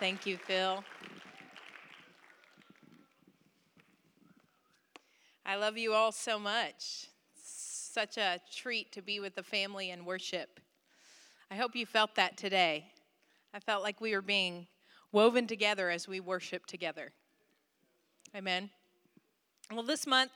[0.00, 0.82] Thank you, Phil.
[5.44, 7.08] I love you all so much.
[7.36, 10.58] It's such a treat to be with the family and worship.
[11.50, 12.86] I hope you felt that today.
[13.52, 14.68] I felt like we were being
[15.12, 17.12] woven together as we worship together.
[18.34, 18.70] Amen.
[19.70, 20.32] Well, this month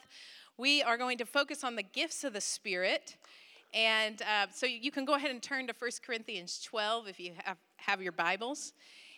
[0.58, 3.16] we are going to focus on the gifts of the Spirit.
[3.72, 7.32] And uh, so you can go ahead and turn to 1 Corinthians 12 if you
[7.44, 8.74] have, have your Bibles.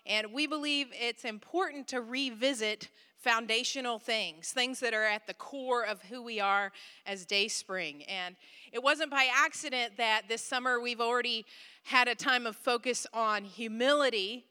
[0.06, 5.84] And we believe it's important to revisit foundational things, things that are at the core
[5.84, 6.70] of who we are
[7.06, 8.04] as Dayspring.
[8.04, 8.36] And
[8.72, 11.44] it wasn't by accident that this summer we've already
[11.84, 14.44] had a time of focus on humility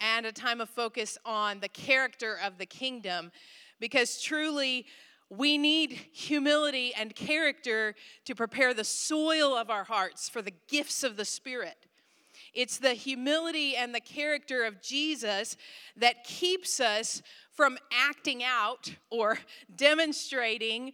[0.00, 3.30] and a time of focus on the character of the kingdom,
[3.80, 4.86] because truly,
[5.30, 7.94] we need humility and character
[8.24, 11.76] to prepare the soil of our hearts for the gifts of the Spirit.
[12.54, 15.56] It's the humility and the character of Jesus
[15.96, 19.38] that keeps us from acting out or
[19.76, 20.92] demonstrating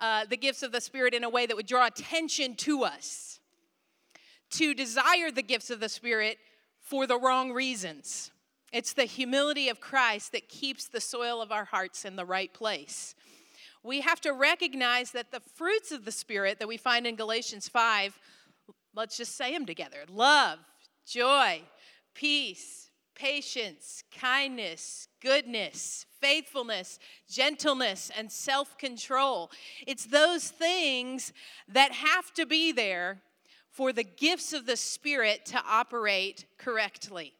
[0.00, 3.40] uh, the gifts of the Spirit in a way that would draw attention to us.
[4.52, 6.38] To desire the gifts of the Spirit
[6.80, 8.30] for the wrong reasons.
[8.72, 12.52] It's the humility of Christ that keeps the soil of our hearts in the right
[12.52, 13.14] place.
[13.82, 17.68] We have to recognize that the fruits of the Spirit that we find in Galatians
[17.68, 18.18] 5,
[18.94, 20.58] let's just say them together love,
[21.06, 21.62] joy,
[22.14, 29.50] peace, patience, kindness, goodness, faithfulness, gentleness, and self control.
[29.86, 31.32] It's those things
[31.68, 33.22] that have to be there
[33.70, 37.32] for the gifts of the Spirit to operate correctly.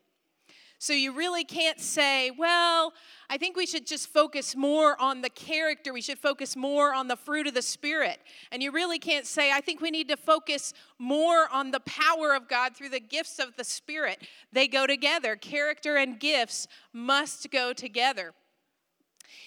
[0.83, 2.93] So you really can't say, well,
[3.31, 5.93] I think we should just focus more on the character.
[5.93, 8.19] We should focus more on the fruit of the Spirit.
[8.51, 12.35] And you really can't say, I think we need to focus more on the power
[12.35, 14.27] of God through the gifts of the Spirit.
[14.53, 15.37] They go together.
[15.37, 18.35] Character and gifts must go together.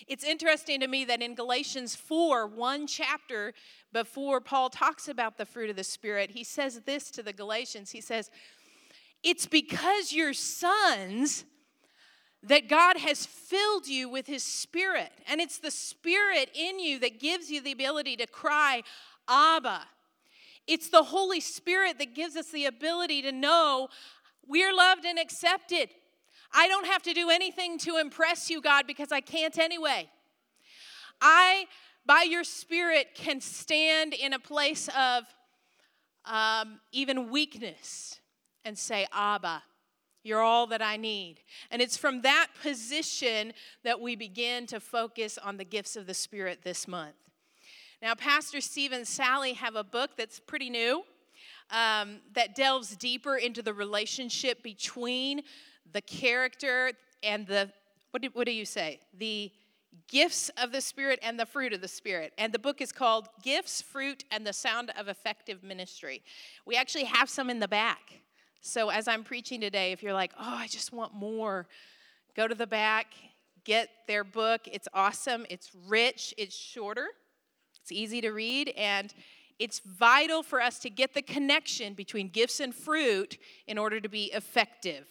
[0.08, 3.54] It's interesting to me that in Galatians 4, one chapter
[3.92, 7.92] before Paul talks about the fruit of the Spirit, he says this to the Galatians.
[7.92, 8.30] He says,
[9.26, 11.46] it's because you're sons
[12.44, 15.12] that God has filled you with His Spirit.
[15.28, 18.84] And it's the Spirit in you that gives you the ability to cry,
[19.28, 19.82] Abba.
[20.68, 23.90] It's the Holy Spirit that gives us the ability to know
[24.48, 25.90] we're loved and accepted.
[26.54, 30.08] I don't have to do anything to impress you, God, because I can't anyway.
[31.20, 31.66] I,
[32.06, 35.24] by your Spirit, can stand in a place of
[36.26, 38.20] um, even weakness
[38.66, 39.64] and say, Abba,
[40.24, 41.38] you're all that I need.
[41.70, 43.54] And it's from that position
[43.84, 47.16] that we begin to focus on the gifts of the Spirit this month.
[48.02, 51.04] Now, Pastor Steve and Sally have a book that's pretty new
[51.70, 55.44] um, that delves deeper into the relationship between
[55.92, 56.92] the character
[57.24, 57.72] and the,
[58.12, 59.00] what do, what do you say?
[59.18, 59.52] The
[60.08, 62.34] gifts of the Spirit and the fruit of the Spirit.
[62.38, 66.24] And the book is called Gifts, Fruit, and the Sound of Effective Ministry.
[66.66, 68.22] We actually have some in the back.
[68.68, 71.68] So, as I'm preaching today, if you're like, oh, I just want more,
[72.36, 73.14] go to the back,
[73.64, 74.62] get their book.
[74.66, 77.10] It's awesome, it's rich, it's shorter,
[77.80, 79.14] it's easy to read, and
[79.60, 83.38] it's vital for us to get the connection between gifts and fruit
[83.68, 85.06] in order to be effective.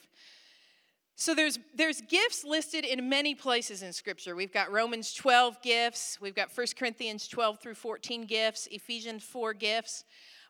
[1.15, 4.35] So there's there's gifts listed in many places in scripture.
[4.35, 9.55] We've got Romans 12 gifts, we've got 1 Corinthians 12 through 14 gifts, Ephesians 4
[9.55, 10.05] gifts.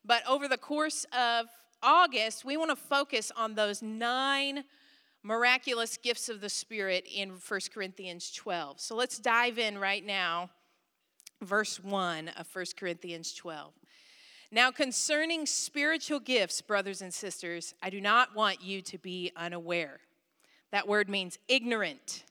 [0.06, 1.48] But over the course of
[1.84, 4.64] August, we want to focus on those nine
[5.22, 8.80] miraculous gifts of the Spirit in 1 Corinthians 12.
[8.80, 10.50] So let's dive in right now,
[11.42, 13.72] verse 1 of 1 Corinthians 12.
[14.50, 20.00] Now, concerning spiritual gifts, brothers and sisters, I do not want you to be unaware.
[20.70, 22.24] That word means ignorant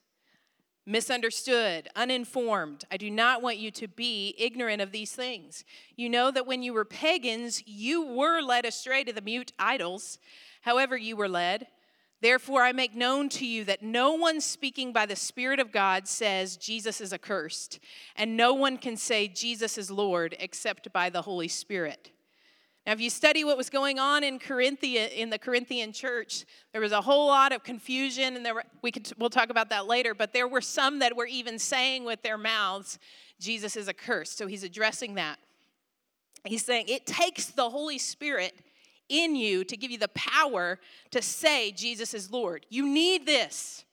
[0.86, 2.84] misunderstood, uninformed.
[2.92, 5.64] I do not want you to be ignorant of these things.
[5.96, 10.20] You know that when you were pagans, you were led astray to the mute idols,
[10.62, 11.68] however, you were led.
[12.22, 16.08] Therefore, I make known to you that no one speaking by the Spirit of God
[16.08, 17.80] says Jesus is accursed,
[18.16, 22.12] and no one can say Jesus is Lord except by the Holy Spirit.
[22.86, 26.82] Now, if you study what was going on in Corinthia, in the Corinthian church, there
[26.82, 29.88] was a whole lot of confusion, and there were, we could we'll talk about that
[29.88, 30.14] later.
[30.14, 33.00] But there were some that were even saying with their mouths,
[33.40, 35.40] "Jesus is a curse." So he's addressing that.
[36.44, 38.54] He's saying it takes the Holy Spirit
[39.08, 40.78] in you to give you the power
[41.12, 42.66] to say Jesus is Lord.
[42.70, 43.86] You need this.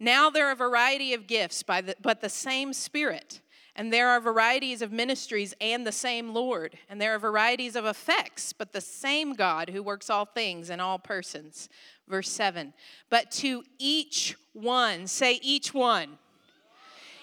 [0.00, 3.40] Now there are a variety of gifts, by the, but the same Spirit
[3.74, 6.76] And there are varieties of ministries and the same Lord.
[6.90, 10.78] And there are varieties of effects, but the same God who works all things in
[10.78, 11.68] all persons.
[12.06, 12.74] Verse 7.
[13.08, 16.18] But to each one, say each one,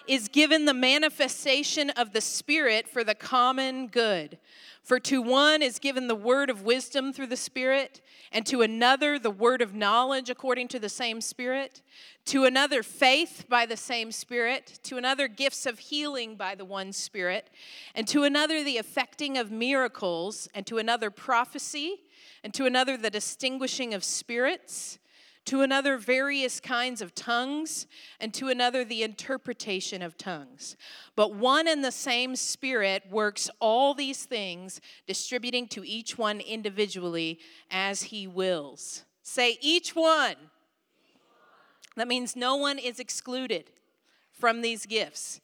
[0.08, 4.40] is given the manifestation of the Spirit for the common good.
[4.90, 8.02] For to one is given the word of wisdom through the Spirit,
[8.32, 11.84] and to another the word of knowledge according to the same Spirit,
[12.26, 16.92] to another faith by the same Spirit, to another gifts of healing by the one
[16.92, 17.52] Spirit,
[17.94, 22.02] and to another the effecting of miracles, and to another prophecy,
[22.44, 24.98] and to another the distinguishing of spirits
[25.46, 27.88] to another various kinds of tongues,
[28.20, 30.76] and to another the interpretation of tongues.
[31.16, 37.40] But one and the same Spirit works all these things, distributing to each one individually
[37.72, 39.06] as he wills.
[39.24, 40.36] Say, each one.
[41.96, 43.72] That means no one is excluded
[44.40, 45.42] from these gifts.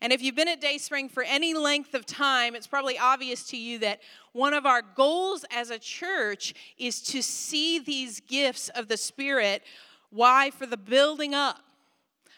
[0.00, 3.56] And if you've been at Dayspring for any length of time, it's probably obvious to
[3.56, 4.00] you that
[4.32, 9.62] one of our goals as a church is to see these gifts of the Spirit.
[10.10, 10.50] Why?
[10.50, 11.58] For the building up,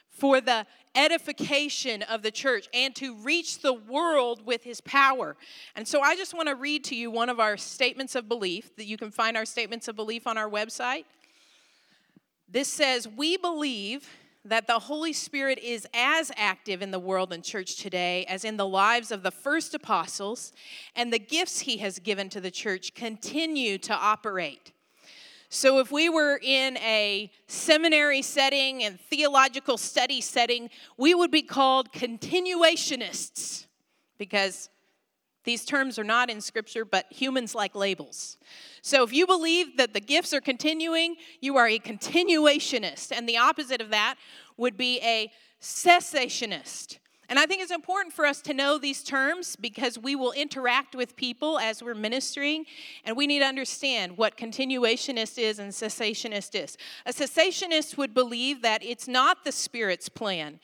[0.09, 5.37] for the edification of the church, and to reach the world with His power.
[5.77, 8.75] And so I just want to read to you one of our statements of belief
[8.77, 11.05] that you can find our statements of belief on our website.
[12.49, 14.09] This says, We believe
[14.45, 18.57] that the Holy Spirit is as active in the world and church today as in
[18.57, 20.53] the lives of the first apostles,
[20.97, 24.73] and the gifts he has given to the church continue to operate.
[25.53, 31.43] So, if we were in a seminary setting and theological study setting, we would be
[31.43, 33.67] called continuationists
[34.17, 34.71] because
[35.45, 38.37] these terms are not in Scripture, but humans like labels.
[38.83, 43.13] So if you believe that the gifts are continuing, you are a continuationist.
[43.13, 44.17] And the opposite of that
[44.57, 46.99] would be a cessationist.
[47.31, 50.97] And I think it's important for us to know these terms because we will interact
[50.97, 52.65] with people as we're ministering,
[53.05, 56.77] and we need to understand what continuationist is and cessationist is.
[57.07, 60.59] A cessationist would believe that it's not the Spirit's plan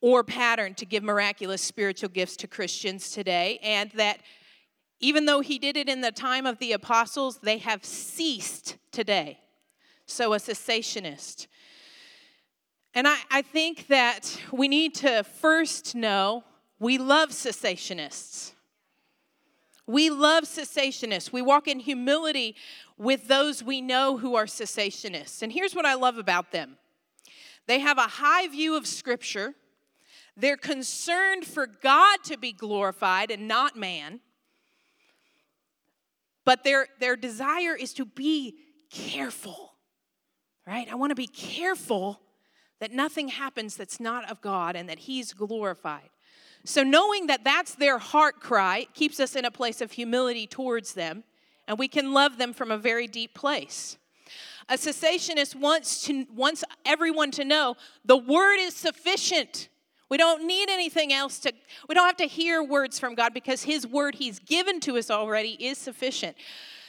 [0.00, 4.20] or pattern to give miraculous spiritual gifts to Christians today, and that
[5.00, 9.38] even though he did it in the time of the apostles, they have ceased today.
[10.06, 11.46] So, a cessationist.
[12.94, 16.42] And I, I think that we need to first know
[16.80, 18.52] we love cessationists.
[19.86, 21.32] We love cessationists.
[21.32, 22.56] We walk in humility
[22.96, 25.42] with those we know who are cessationists.
[25.42, 26.76] And here's what I love about them
[27.66, 29.54] they have a high view of Scripture,
[30.40, 34.20] they're concerned for God to be glorified and not man.
[36.44, 38.56] But their, their desire is to be
[38.90, 39.74] careful,
[40.66, 40.88] right?
[40.90, 42.20] I want to be careful
[42.80, 46.08] that nothing happens that's not of God and that He's glorified.
[46.64, 50.94] So, knowing that that's their heart cry keeps us in a place of humility towards
[50.94, 51.24] them,
[51.66, 53.96] and we can love them from a very deep place.
[54.68, 59.68] A cessationist wants, to, wants everyone to know the word is sufficient.
[60.10, 61.52] We don't need anything else to,
[61.88, 65.10] we don't have to hear words from God because His word He's given to us
[65.10, 66.36] already is sufficient.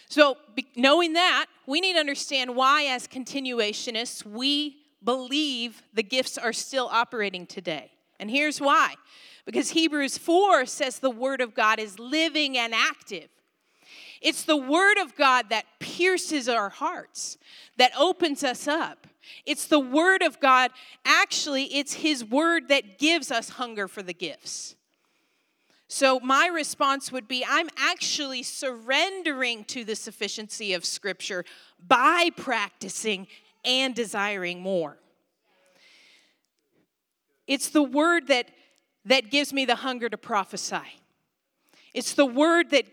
[0.09, 0.35] So,
[0.75, 6.89] knowing that, we need to understand why, as continuationists, we believe the gifts are still
[6.91, 7.91] operating today.
[8.19, 8.95] And here's why
[9.45, 13.29] because Hebrews 4 says the Word of God is living and active.
[14.21, 17.37] It's the Word of God that pierces our hearts,
[17.77, 19.00] that opens us up.
[19.45, 20.71] It's the Word of God.
[21.05, 24.75] Actually, it's His Word that gives us hunger for the gifts.
[25.87, 31.43] So, my response would be I'm actually surrendering to the sufficiency of Scripture
[31.85, 33.27] by practicing
[33.65, 34.97] and desiring more.
[37.45, 38.47] It's the Word that,
[39.05, 41.01] that gives me the hunger to prophesy.
[41.93, 42.85] It's the Word that,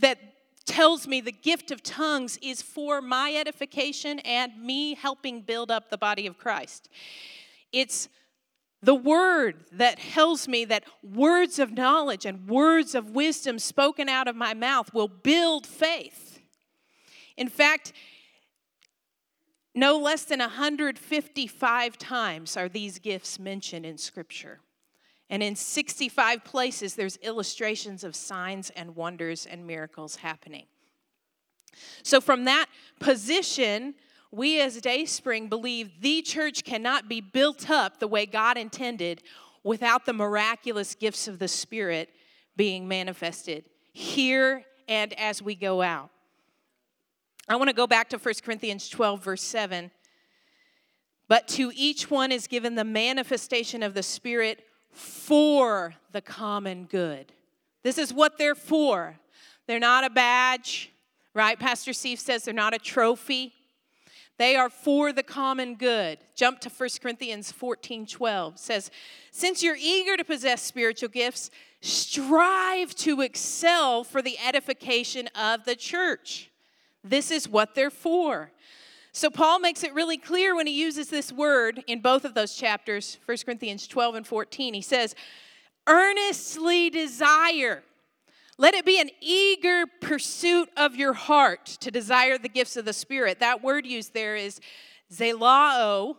[0.00, 0.18] that
[0.66, 5.90] tells me the gift of tongues is for my edification and me helping build up
[5.90, 6.88] the body of Christ.
[7.72, 8.08] It's
[8.82, 14.28] the word that tells me that words of knowledge and words of wisdom spoken out
[14.28, 16.40] of my mouth will build faith.
[17.36, 17.92] In fact,
[19.74, 24.60] no less than 155 times are these gifts mentioned in Scripture.
[25.30, 30.66] And in 65 places, there's illustrations of signs and wonders and miracles happening.
[32.02, 32.66] So, from that
[32.98, 33.94] position,
[34.32, 39.22] we as Dayspring believe the church cannot be built up the way God intended
[39.62, 42.10] without the miraculous gifts of the Spirit
[42.56, 46.10] being manifested here and as we go out.
[47.48, 49.90] I want to go back to 1 Corinthians 12, verse 7.
[51.28, 57.32] But to each one is given the manifestation of the Spirit for the common good.
[57.82, 59.16] This is what they're for.
[59.66, 60.90] They're not a badge,
[61.34, 61.58] right?
[61.58, 63.52] Pastor Steve says they're not a trophy.
[64.38, 66.18] They are for the common good.
[66.34, 68.58] Jump to 1 Corinthians 14 12.
[68.58, 68.90] says,
[69.30, 71.50] Since you're eager to possess spiritual gifts,
[71.82, 76.50] strive to excel for the edification of the church.
[77.04, 78.50] This is what they're for.
[79.12, 82.54] So Paul makes it really clear when he uses this word in both of those
[82.54, 84.74] chapters, 1 Corinthians 12 and 14.
[84.74, 85.14] He says,
[85.86, 87.82] earnestly desire
[88.60, 92.92] let it be an eager pursuit of your heart to desire the gifts of the
[92.92, 93.40] Spirit.
[93.40, 94.60] That word used there is
[95.10, 96.16] zelao,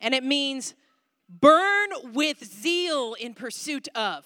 [0.00, 0.72] and it means
[1.28, 4.24] burn with zeal in pursuit of.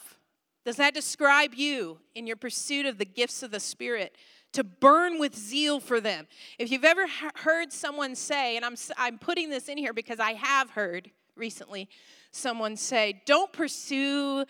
[0.64, 4.14] Does that describe you in your pursuit of the gifts of the Spirit?
[4.54, 6.26] To burn with zeal for them.
[6.58, 10.32] If you've ever heard someone say, and I'm, I'm putting this in here because I
[10.32, 11.88] have heard recently
[12.32, 14.44] someone say, don't pursue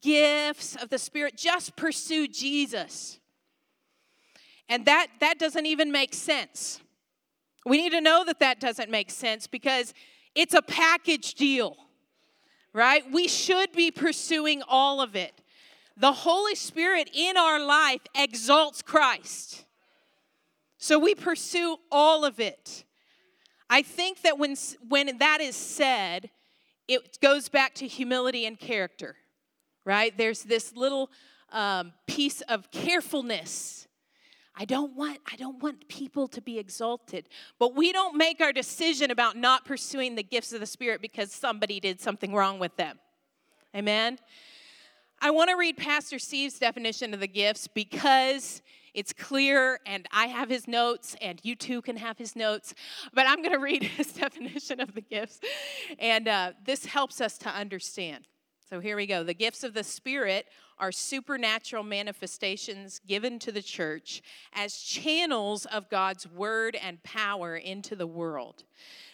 [0.00, 3.18] gifts of the Spirit, just pursue Jesus.
[4.68, 6.80] And that, that doesn't even make sense.
[7.66, 9.92] We need to know that that doesn't make sense because
[10.34, 11.76] it's a package deal,
[12.72, 13.04] right?
[13.12, 15.41] We should be pursuing all of it.
[15.96, 19.64] The Holy Spirit in our life exalts Christ.
[20.78, 22.84] So we pursue all of it.
[23.70, 24.56] I think that when,
[24.88, 26.30] when that is said,
[26.88, 29.16] it goes back to humility and character
[29.84, 30.16] right?
[30.16, 31.10] There's this little
[31.50, 33.86] um, piece of carefulness.
[34.54, 37.28] I don't want I don't want people to be exalted.
[37.58, 41.32] But we don't make our decision about not pursuing the gifts of the spirit because
[41.32, 42.98] somebody did something wrong with them.
[43.74, 44.18] Amen.
[45.24, 48.60] I want to read Pastor Steve's definition of the gifts because
[48.92, 52.74] it's clear and I have his notes and you too can have his notes.
[53.14, 55.38] But I'm going to read his definition of the gifts.
[56.00, 58.26] And uh, this helps us to understand.
[58.68, 59.22] So here we go.
[59.22, 65.88] The gifts of the Spirit are supernatural manifestations given to the church as channels of
[65.88, 68.64] God's word and power into the world.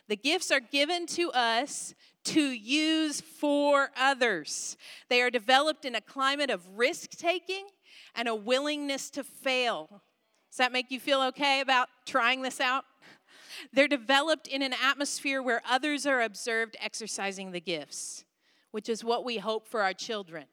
[0.08, 1.94] The gifts are given to us
[2.32, 4.76] to use for others.
[5.08, 7.66] They are developed in a climate of risk taking
[8.14, 10.02] and a willingness to fail.
[10.50, 12.84] Does that make you feel okay about trying this out?
[13.72, 18.24] They're developed in an atmosphere where others are observed exercising the gifts
[18.70, 20.44] which is what we hope for our children.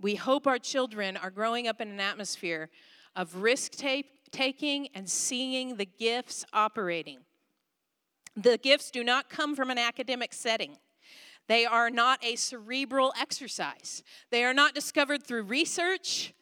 [0.00, 2.70] We hope our children are growing up in an atmosphere
[3.16, 3.72] of risk
[4.30, 7.18] taking and seeing the gifts operating.
[8.40, 10.76] The gifts do not come from an academic setting.
[11.48, 14.04] They are not a cerebral exercise.
[14.30, 16.32] They are not discovered through research.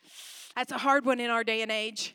[0.55, 2.15] That's a hard one in our day and age.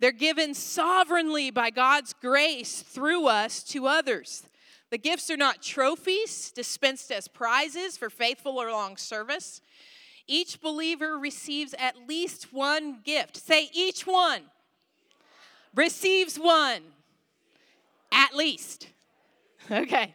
[0.00, 4.44] They're given sovereignly by God's grace through us to others.
[4.88, 9.60] The gifts are not trophies dispensed as prizes for faithful or long service.
[10.26, 13.36] Each believer receives at least one gift.
[13.36, 14.44] Say, each one
[15.74, 16.80] receives one.
[18.10, 18.88] At least.
[19.70, 20.14] Okay.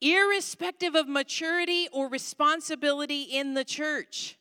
[0.00, 4.38] Irrespective of maturity or responsibility in the church.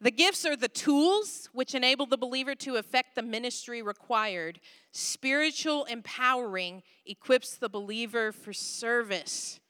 [0.00, 4.60] The gifts are the tools which enable the believer to effect the ministry required.
[4.92, 9.60] Spiritual empowering equips the believer for service.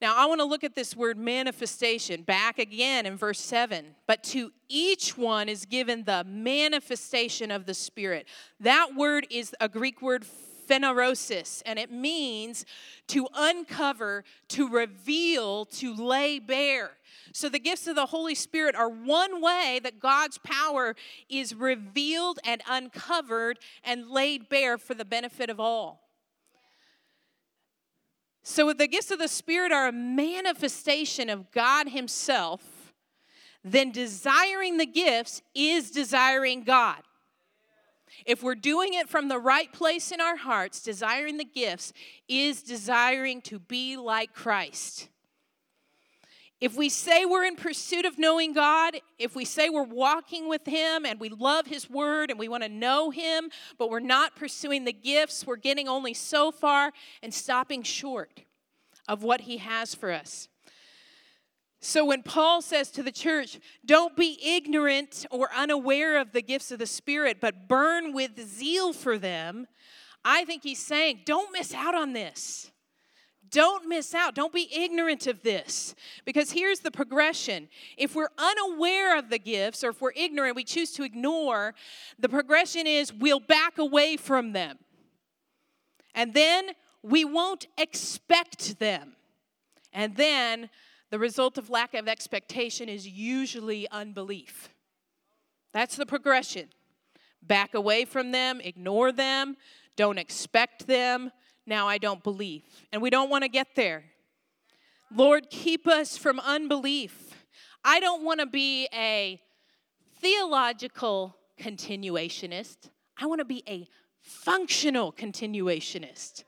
[0.00, 3.96] Now, I want to look at this word manifestation back again in verse 7.
[4.06, 8.28] But to each one is given the manifestation of the Spirit.
[8.60, 10.24] That word is a Greek word
[10.68, 12.64] phanerosis, and it means
[13.08, 16.90] to uncover, to reveal, to lay bare.
[17.32, 20.96] So, the gifts of the Holy Spirit are one way that God's power
[21.28, 26.08] is revealed and uncovered and laid bare for the benefit of all.
[28.42, 32.94] So, if the gifts of the Spirit are a manifestation of God Himself,
[33.62, 37.02] then desiring the gifts is desiring God.
[38.26, 41.92] If we're doing it from the right place in our hearts, desiring the gifts
[42.28, 45.08] is desiring to be like Christ.
[46.60, 50.66] If we say we're in pursuit of knowing God, if we say we're walking with
[50.66, 54.34] Him and we love His Word and we want to know Him, but we're not
[54.34, 58.40] pursuing the gifts, we're getting only so far and stopping short
[59.06, 60.48] of what He has for us.
[61.80, 66.72] So when Paul says to the church, don't be ignorant or unaware of the gifts
[66.72, 69.66] of the Spirit, but burn with zeal for them,
[70.24, 72.72] I think he's saying, don't miss out on this.
[73.50, 74.34] Don't miss out.
[74.34, 75.94] Don't be ignorant of this.
[76.24, 77.68] Because here's the progression.
[77.96, 81.74] If we're unaware of the gifts or if we're ignorant, we choose to ignore,
[82.18, 84.78] the progression is we'll back away from them.
[86.14, 86.70] And then
[87.02, 89.14] we won't expect them.
[89.92, 90.68] And then
[91.10, 94.68] the result of lack of expectation is usually unbelief.
[95.72, 96.68] That's the progression.
[97.42, 99.56] Back away from them, ignore them,
[99.96, 101.30] don't expect them.
[101.66, 102.62] Now I don't believe.
[102.92, 104.04] And we don't want to get there.
[105.14, 107.34] Lord, keep us from unbelief.
[107.84, 109.40] I don't want to be a
[110.20, 112.90] theological continuationist.
[113.18, 113.88] I want to be a
[114.20, 116.44] functional continuationist.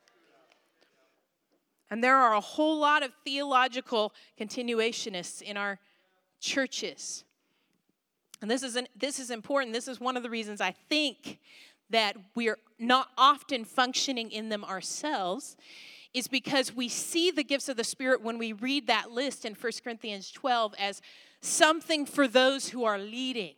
[1.91, 5.79] And there are a whole lot of theological continuationists in our
[6.41, 7.25] churches.
[8.41, 9.73] And this is, an, this is important.
[9.73, 11.39] This is one of the reasons I think
[11.91, 15.57] that we're not often functioning in them ourselves
[16.15, 19.55] is because we see the gifts of the Spirit when we read that list in
[19.55, 21.03] 1 Corinthians 12 as
[21.41, 23.55] something for those who are leading.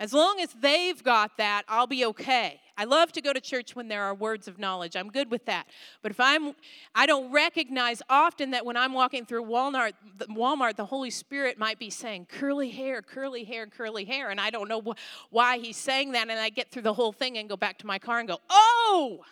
[0.00, 2.60] As long as they've got that, I'll be okay.
[2.78, 4.94] I love to go to church when there are words of knowledge.
[4.94, 5.66] I'm good with that.
[6.00, 6.54] But if I'm
[6.94, 9.94] I don't recognize often that when I'm walking through Walmart,
[10.30, 14.50] Walmart the Holy Spirit might be saying curly hair, curly hair, curly hair and I
[14.50, 17.48] don't know wh- why he's saying that and I get through the whole thing and
[17.48, 19.24] go back to my car and go, "Oh!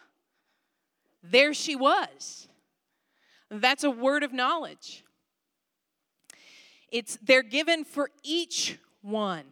[1.23, 2.49] There she was."
[3.49, 5.05] That's a word of knowledge.
[6.91, 9.45] It's they're given for each one.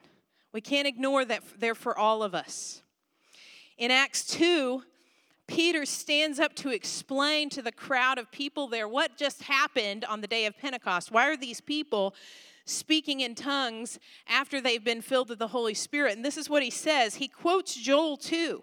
[0.53, 2.83] We can't ignore that they're for all of us.
[3.76, 4.83] In Acts 2,
[5.47, 10.21] Peter stands up to explain to the crowd of people there what just happened on
[10.21, 11.11] the day of Pentecost.
[11.11, 12.14] Why are these people
[12.64, 16.16] speaking in tongues after they've been filled with the Holy Spirit?
[16.16, 17.16] And this is what he says.
[17.16, 18.62] He quotes Joel 2.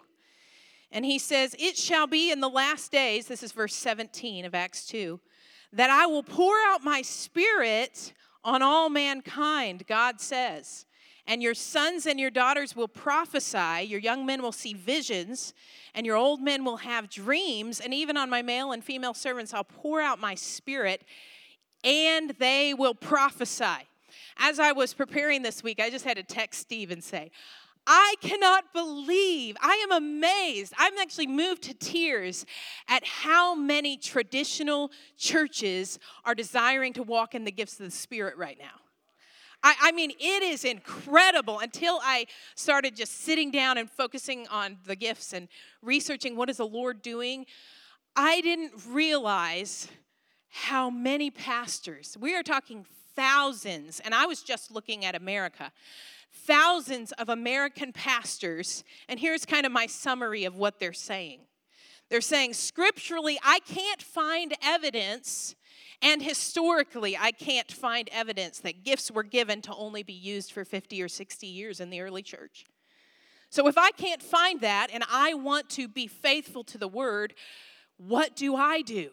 [0.90, 4.54] And he says, It shall be in the last days, this is verse 17 of
[4.54, 5.20] Acts 2,
[5.74, 8.12] that I will pour out my spirit
[8.44, 10.84] on all mankind, God says.
[11.26, 15.54] And your sons and your daughters will prophesy, your young men will see visions,
[15.94, 17.80] and your old men will have dreams.
[17.80, 21.02] And even on my male and female servants, I'll pour out my spirit,
[21.84, 23.86] and they will prophesy.
[24.38, 27.30] As I was preparing this week, I just had to text Steve and say,
[27.86, 30.72] I cannot believe, I am amazed.
[30.78, 32.46] I'm actually moved to tears
[32.88, 38.36] at how many traditional churches are desiring to walk in the gifts of the Spirit
[38.36, 38.81] right now.
[39.62, 44.78] I, I mean, it is incredible until I started just sitting down and focusing on
[44.86, 45.48] the gifts and
[45.82, 47.46] researching what is the Lord doing.
[48.16, 49.88] I didn't realize
[50.48, 55.72] how many pastors, we are talking thousands, and I was just looking at America,
[56.30, 61.40] thousands of American pastors, and here's kind of my summary of what they're saying.
[62.10, 65.54] They're saying, scripturally, I can't find evidence
[66.02, 70.64] and historically, I can't find evidence that gifts were given to only be used for
[70.64, 72.66] 50 or 60 years in the early church.
[73.50, 77.34] So if I can't find that and I want to be faithful to the word,
[77.98, 79.10] what do I do?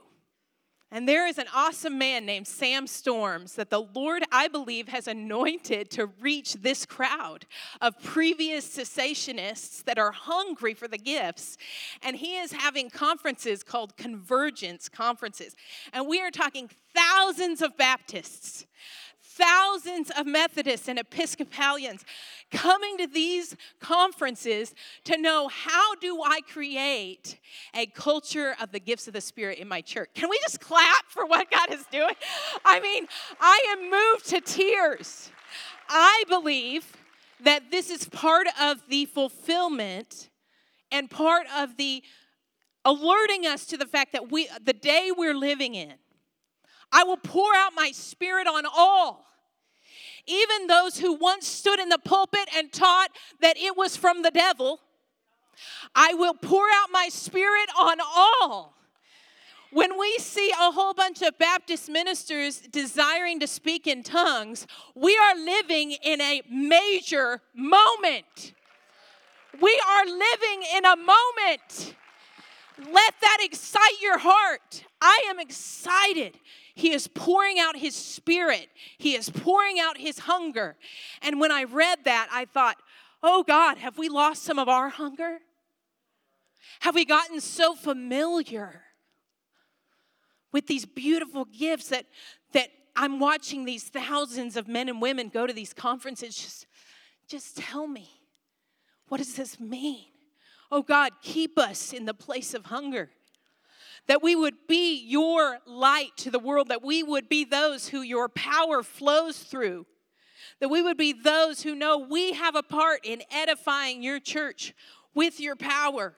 [0.92, 5.08] And there is an awesome man named Sam Storms that the Lord, I believe, has
[5.08, 7.46] anointed to reach this crowd
[7.80, 11.58] of previous cessationists that are hungry for the gifts.
[12.02, 15.56] And he is having conferences called convergence conferences.
[15.94, 18.66] And we are talking thousands of Baptists,
[19.40, 22.04] thousands of Methodists and Episcopalians
[22.52, 24.74] coming to these conferences
[25.06, 27.40] to know how do I create
[27.74, 30.10] a culture of the gifts of the Spirit in my church.
[30.14, 32.16] Can we just clap for what God is doing?
[32.66, 33.08] I mean,
[33.40, 35.32] I am moved to tears.
[35.88, 36.86] I believe
[37.42, 40.30] that this is part of the fulfillment
[40.92, 42.04] and part of the
[42.84, 45.94] alerting us to the fact that we the day we're living in
[46.92, 49.29] I will pour out my spirit on all
[50.26, 53.10] even those who once stood in the pulpit and taught
[53.42, 54.80] that it was from the devil,
[55.96, 58.76] I will pour out my spirit on all.
[59.72, 65.16] When we see a whole bunch of Baptist ministers desiring to speak in tongues, we
[65.16, 68.54] are living in a major moment.
[69.62, 71.96] We are living in a moment.
[72.80, 74.86] Let that excite your heart.
[75.02, 76.40] I am excited
[76.80, 80.78] he is pouring out His Spirit, He is pouring out His hunger.
[81.22, 82.78] And when I read that, I thought,
[83.22, 85.40] oh God, have we lost some of our hunger?
[86.80, 88.82] Have we gotten so familiar
[90.54, 92.06] with these beautiful gifts that,
[92.54, 96.34] that I'm watching these thousands of men and women go to these conferences?
[96.34, 96.66] Just,
[97.28, 98.10] just tell me,
[99.10, 100.06] what does this mean?
[100.72, 103.10] Oh God, keep us in the place of hunger
[104.10, 108.02] that we would be your light to the world, that we would be those who
[108.02, 109.86] your power flows through,
[110.60, 114.74] that we would be those who know we have a part in edifying your church
[115.14, 116.16] with your power.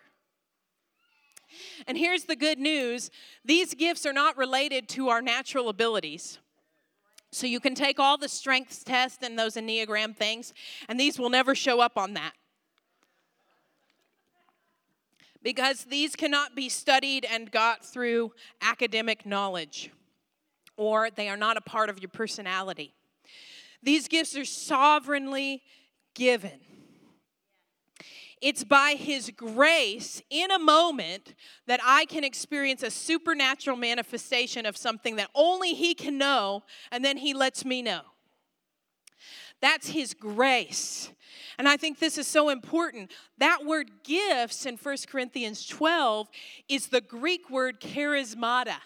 [1.86, 3.12] And here's the good news
[3.44, 6.40] these gifts are not related to our natural abilities.
[7.34, 10.54] So you can take all the strengths tests and those Enneagram things,
[10.88, 12.32] and these will never show up on that.
[15.44, 19.92] Because these cannot be studied and got through academic knowledge,
[20.78, 22.94] or they are not a part of your personality.
[23.82, 25.64] These gifts are sovereignly
[26.14, 26.60] given.
[28.42, 31.36] It's by His grace in a moment
[31.68, 37.06] that I can experience a supernatural manifestation of something that only He can know, and
[37.06, 38.02] then He lets me know.
[39.62, 41.12] That's His grace.
[41.58, 43.12] And I think this is so important.
[43.38, 46.28] That word gifts in 1 Corinthians 12
[46.68, 48.78] is the Greek word charismata,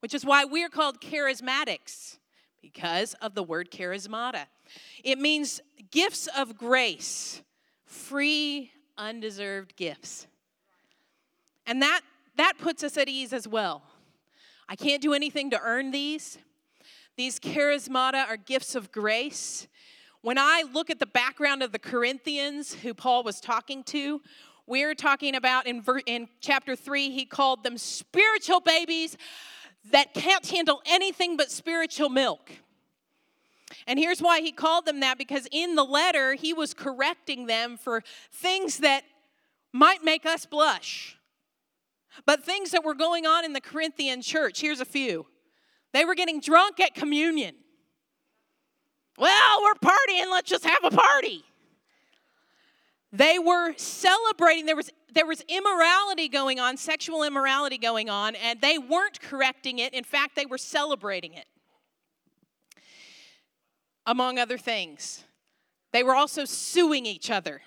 [0.00, 2.18] which is why we're called charismatics,
[2.60, 4.46] because of the word charismata.
[5.04, 7.42] It means gifts of grace,
[7.86, 10.26] free undeserved gifts.
[11.66, 12.00] And that,
[12.36, 13.82] that puts us at ease as well.
[14.68, 16.38] I can't do anything to earn these.
[17.16, 19.68] These charismata are gifts of grace.
[20.22, 24.20] When I look at the background of the Corinthians who Paul was talking to,
[24.66, 29.16] we're talking about in, ver- in chapter 3, he called them spiritual babies
[29.92, 32.50] that can't handle anything but spiritual milk.
[33.86, 37.76] And here's why he called them that because in the letter, he was correcting them
[37.76, 38.02] for
[38.32, 39.04] things that
[39.72, 41.16] might make us blush,
[42.26, 44.60] but things that were going on in the Corinthian church.
[44.60, 45.26] Here's a few
[45.92, 47.54] they were getting drunk at communion.
[49.18, 51.44] Well, we're partying, let's just have a party.
[53.12, 58.60] They were celebrating, there was, there was immorality going on, sexual immorality going on, and
[58.60, 59.92] they weren't correcting it.
[59.94, 61.46] In fact, they were celebrating it
[64.06, 65.24] among other things.
[65.92, 67.62] They were also suing each other.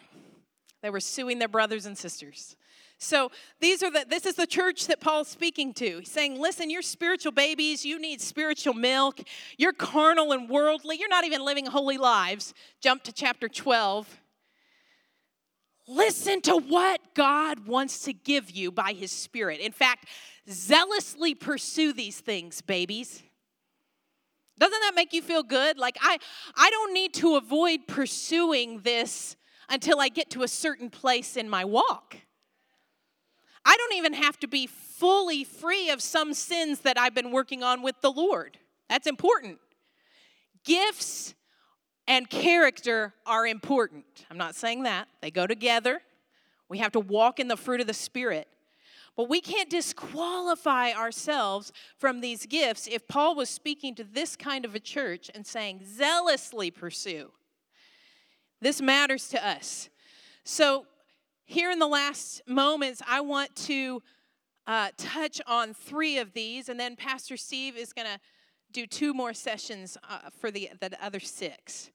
[0.81, 2.55] They were suing their brothers and sisters.
[3.03, 5.99] So these are the this is the church that Paul's speaking to.
[5.99, 9.21] He's saying, listen, you're spiritual babies, you need spiritual milk,
[9.57, 12.53] you're carnal and worldly, you're not even living holy lives.
[12.79, 14.21] Jump to chapter 12.
[15.87, 19.59] Listen to what God wants to give you by his spirit.
[19.61, 20.05] In fact,
[20.47, 23.23] zealously pursue these things, babies.
[24.59, 25.79] Doesn't that make you feel good?
[25.79, 26.19] Like I
[26.55, 29.37] I don't need to avoid pursuing this
[29.69, 32.17] until I get to a certain place in my walk.
[33.65, 37.63] I don't even have to be fully free of some sins that I've been working
[37.63, 38.57] on with the Lord.
[38.89, 39.59] That's important.
[40.65, 41.33] Gifts
[42.07, 44.05] and character are important.
[44.29, 45.07] I'm not saying that.
[45.21, 46.01] They go together.
[46.69, 48.47] We have to walk in the fruit of the Spirit.
[49.17, 54.65] But we can't disqualify ourselves from these gifts if Paul was speaking to this kind
[54.65, 57.31] of a church and saying, zealously pursue.
[58.61, 59.89] This matters to us.
[60.43, 60.85] So,
[61.51, 64.01] here in the last moments, I want to
[64.65, 68.19] uh, touch on three of these, and then Pastor Steve is going to
[68.71, 71.91] do two more sessions uh, for the, the other six.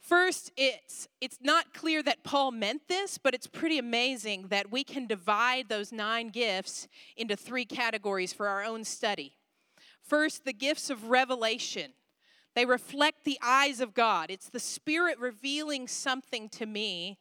[0.00, 4.82] First, it's, it's not clear that Paul meant this, but it's pretty amazing that we
[4.82, 9.36] can divide those nine gifts into three categories for our own study.
[10.02, 11.92] First, the gifts of revelation.
[12.56, 14.30] They reflect the eyes of God.
[14.30, 17.18] It's the Spirit revealing something to me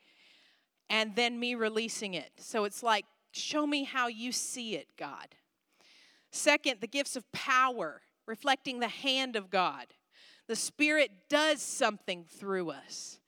[0.94, 2.30] and then me releasing it.
[2.38, 5.30] So it's like, show me how you see it, God.
[6.32, 9.88] Second, the gifts of power, reflecting the hand of God.
[10.48, 13.20] The Spirit does something through us.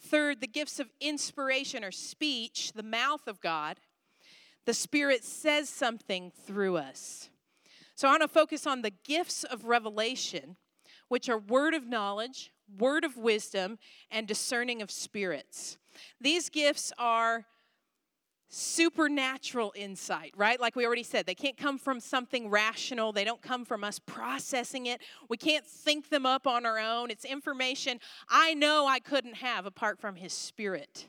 [0.00, 3.78] Third, the gifts of inspiration or speech, the mouth of God.
[4.64, 7.30] The Spirit says something through us.
[7.96, 10.54] So I want to focus on the gifts of revelation,
[11.08, 13.78] which are word of knowledge, word of wisdom,
[14.10, 15.78] and discerning of spirits.
[16.20, 17.46] These gifts are
[18.50, 20.58] supernatural insight, right?
[20.58, 23.12] Like we already said, they can't come from something rational.
[23.12, 25.02] They don't come from us processing it.
[25.28, 27.10] We can't think them up on our own.
[27.10, 31.08] It's information I know I couldn't have apart from His Spirit.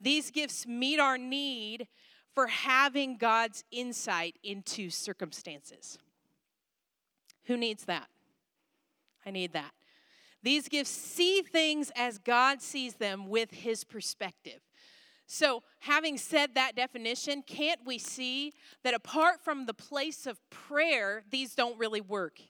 [0.00, 1.86] These gifts meet our need
[2.34, 5.98] for having God's insight into circumstances.
[7.44, 8.08] Who needs that?
[9.24, 9.70] I need that.
[10.44, 14.60] These gifts see things as God sees them with His perspective.
[15.26, 18.52] So, having said that definition, can't we see
[18.82, 22.40] that apart from the place of prayer, these don't really work?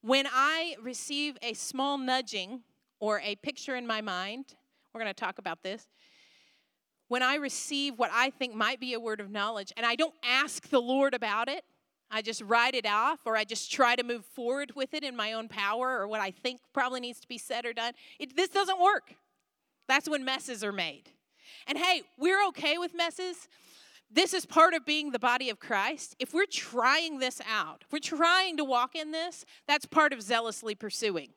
[0.00, 2.62] When I receive a small nudging
[2.98, 4.46] or a picture in my mind,
[4.94, 5.86] we're going to talk about this.
[7.08, 10.14] When I receive what I think might be a word of knowledge and I don't
[10.24, 11.62] ask the Lord about it,
[12.10, 15.14] I just write it off or I just try to move forward with it in
[15.16, 18.36] my own power or what I think probably needs to be said or done, it,
[18.36, 19.14] this doesn't work.
[19.88, 21.04] That's when messes are made.
[21.66, 23.48] And hey, we're okay with messes
[24.10, 26.16] this is part of being the body of Christ.
[26.18, 30.74] If we're trying this out, we're trying to walk in this, that's part of zealously
[30.74, 31.28] pursuing.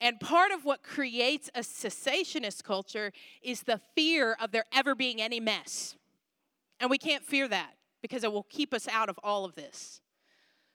[0.00, 5.20] And part of what creates a cessationist culture is the fear of there ever being
[5.20, 5.96] any mess.
[6.80, 10.00] And we can't fear that because it will keep us out of all of this.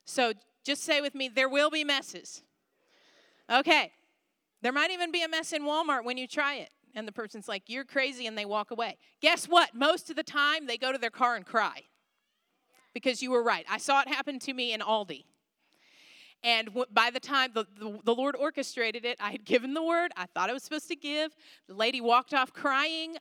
[0.06, 2.42] So just say with me, there will be messes.
[3.52, 3.92] Okay.
[4.62, 6.70] There might even be a mess in Walmart when you try it.
[6.96, 8.98] And the person's like, You're crazy, and they walk away.
[9.22, 9.76] Guess what?
[9.76, 11.84] Most of the time, they go to their car and cry
[12.94, 13.66] because you were right.
[13.70, 15.26] I saw it happen to me in Aldi.
[16.44, 20.12] And by the time the, the, the, Lord orchestrated it, I had given the word.
[20.16, 21.36] I thought I was supposed to give.
[21.68, 23.18] The lady walked off crying.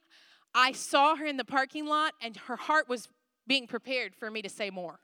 [0.54, 3.08] I saw her in the parking lot, and her heart was
[3.46, 5.00] being prepared for me to say more.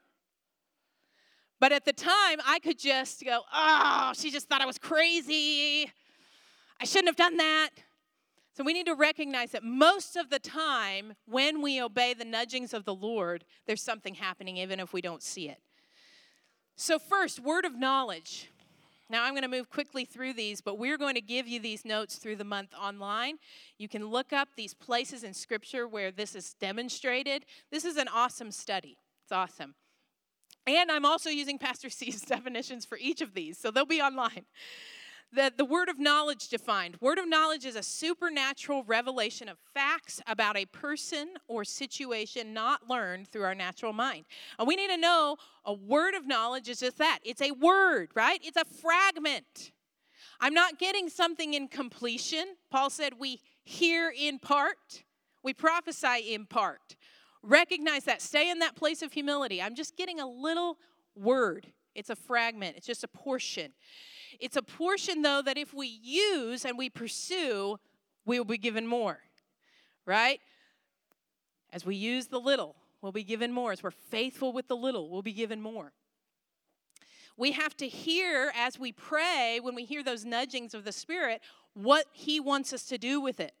[1.59, 5.89] But at the time, I could just go, oh, she just thought I was crazy.
[6.81, 7.69] I shouldn't have done that.
[8.55, 12.73] So we need to recognize that most of the time, when we obey the nudgings
[12.73, 15.59] of the Lord, there's something happening, even if we don't see it.
[16.75, 18.49] So, first, word of knowledge.
[19.09, 21.85] Now, I'm going to move quickly through these, but we're going to give you these
[21.85, 23.37] notes through the month online.
[23.77, 27.45] You can look up these places in Scripture where this is demonstrated.
[27.71, 28.97] This is an awesome study.
[29.25, 29.75] It's awesome.
[30.65, 34.45] And I'm also using Pastor C's definitions for each of these, so they'll be online
[35.33, 36.97] the, the word of knowledge defined.
[37.01, 42.89] Word of knowledge is a supernatural revelation of facts about a person or situation not
[42.89, 44.25] learned through our natural mind.
[44.59, 48.09] And we need to know a word of knowledge is just that it's a word,
[48.15, 48.39] right?
[48.43, 49.71] It's a fragment.
[50.39, 52.55] I'm not getting something in completion.
[52.69, 55.03] Paul said we hear in part,
[55.41, 56.95] we prophesy in part.
[57.41, 58.21] Recognize that.
[58.21, 59.61] Stay in that place of humility.
[59.61, 60.77] I'm just getting a little
[61.15, 61.67] word.
[61.95, 63.71] It's a fragment, it's just a portion.
[64.39, 67.79] It's a portion, though, that if we use and we pursue,
[68.25, 69.19] we will be given more,
[70.05, 70.39] right?
[71.71, 73.71] As we use the little, we'll be given more.
[73.71, 75.93] As we're faithful with the little, we'll be given more.
[77.35, 81.41] We have to hear as we pray, when we hear those nudgings of the Spirit,
[81.73, 83.53] what He wants us to do with it.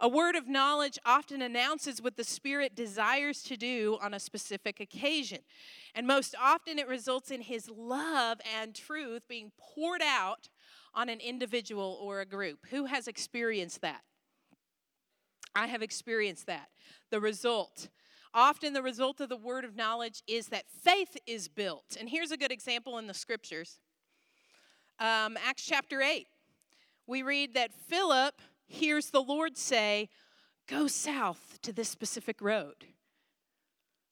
[0.00, 4.80] A word of knowledge often announces what the Spirit desires to do on a specific
[4.80, 5.38] occasion.
[5.94, 10.48] And most often it results in His love and truth being poured out
[10.94, 12.66] on an individual or a group.
[12.70, 14.02] Who has experienced that?
[15.54, 16.68] I have experienced that.
[17.10, 17.88] The result.
[18.32, 21.96] Often, the result of the word of knowledge is that faith is built.
[21.98, 23.78] And here's a good example in the scriptures
[24.98, 26.26] um, Acts chapter 8.
[27.06, 30.08] We read that Philip hears the Lord say,
[30.66, 32.86] Go south to this specific road.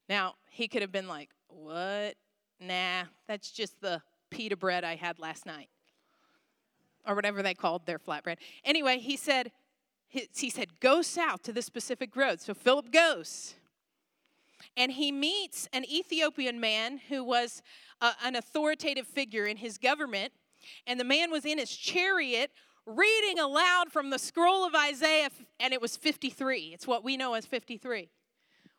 [0.09, 2.17] Now, he could have been like, What?
[2.61, 5.69] Nah, that's just the pita bread I had last night.
[7.07, 8.37] Or whatever they called their flatbread.
[8.65, 9.51] Anyway, he said,
[10.09, 12.41] he said, Go south to this specific road.
[12.41, 13.55] So Philip goes.
[14.77, 17.63] And he meets an Ethiopian man who was
[18.01, 20.33] uh, an authoritative figure in his government.
[20.87, 22.53] And the man was in his chariot
[22.87, 26.73] reading aloud from the scroll of Isaiah, and it was 53.
[26.75, 28.09] It's what we know as 53.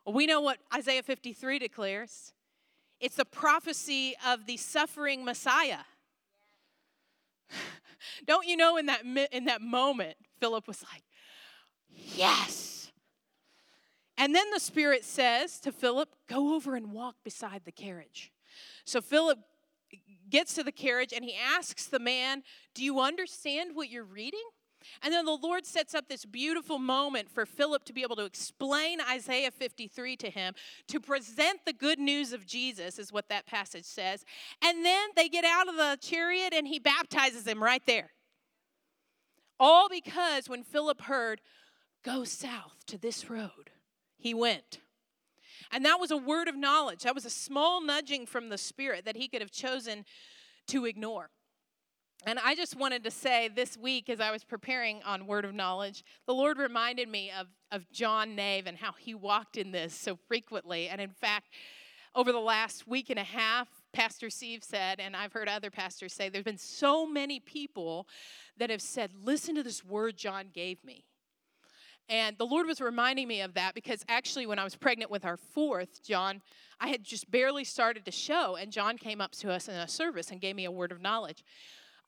[0.06, 2.34] Well, we know what Isaiah 53 declares
[3.00, 5.80] it's the prophecy of the suffering Messiah.
[8.26, 11.04] Don't you know in that, in that moment, Philip was like,
[11.90, 12.92] Yes.
[14.18, 18.32] And then the Spirit says to Philip, Go over and walk beside the carriage.
[18.86, 19.40] So Philip
[20.34, 22.42] gets to the carriage and he asks the man,
[22.74, 24.44] Do you understand what you're reading?
[25.02, 28.26] And then the Lord sets up this beautiful moment for Philip to be able to
[28.26, 30.56] explain Isaiah 53 to him,
[30.90, 34.26] to present the good news of Jesus, is what that passage says.
[34.62, 38.10] And then they get out of the chariot and he baptizes him right there.
[39.60, 41.40] All because when Philip heard,
[42.04, 43.72] Go south to this road,
[44.18, 44.80] he went.
[45.74, 47.04] And that was a word of knowledge.
[47.04, 50.06] That was a small nudging from the Spirit that he could have chosen
[50.68, 51.30] to ignore.
[52.26, 55.54] And I just wanted to say this week, as I was preparing on Word of
[55.54, 59.94] Knowledge, the Lord reminded me of, of John Nave and how he walked in this
[59.94, 60.88] so frequently.
[60.88, 61.50] And in fact,
[62.16, 66.14] over the last week and a half, Pastor Steve said, and I've heard other pastors
[66.14, 68.08] say, there's been so many people
[68.58, 71.06] that have said, Listen to this word John gave me.
[72.10, 75.26] And the Lord was reminding me of that because actually, when I was pregnant with
[75.26, 76.42] our fourth, John,
[76.80, 79.88] I had just barely started to show, and John came up to us in a
[79.88, 81.44] service and gave me a word of knowledge.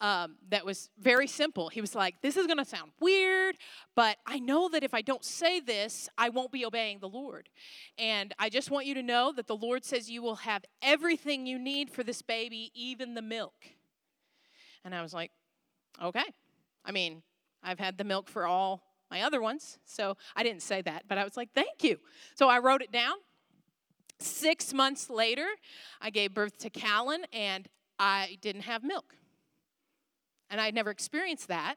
[0.01, 1.69] Um, that was very simple.
[1.69, 3.55] He was like, This is going to sound weird,
[3.95, 7.47] but I know that if I don't say this, I won't be obeying the Lord.
[7.97, 11.45] And I just want you to know that the Lord says you will have everything
[11.45, 13.53] you need for this baby, even the milk.
[14.83, 15.31] And I was like,
[16.03, 16.25] Okay.
[16.83, 17.23] I mean,
[17.63, 18.83] I've had the milk for all
[19.15, 19.79] my other ones.
[19.85, 21.97] So I didn't say that, but I was like, thank you.
[22.35, 23.15] So I wrote it down
[24.19, 25.47] Six months later,
[26.01, 27.67] I gave birth to Callan and
[27.99, 29.15] I didn't have milk.
[30.49, 31.75] And I'd never experienced that.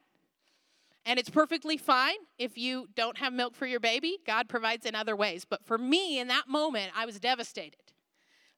[1.05, 4.19] And it's perfectly fine if you don't have milk for your baby.
[4.27, 5.45] God provides in other ways.
[5.45, 7.93] But for me, in that moment, I was devastated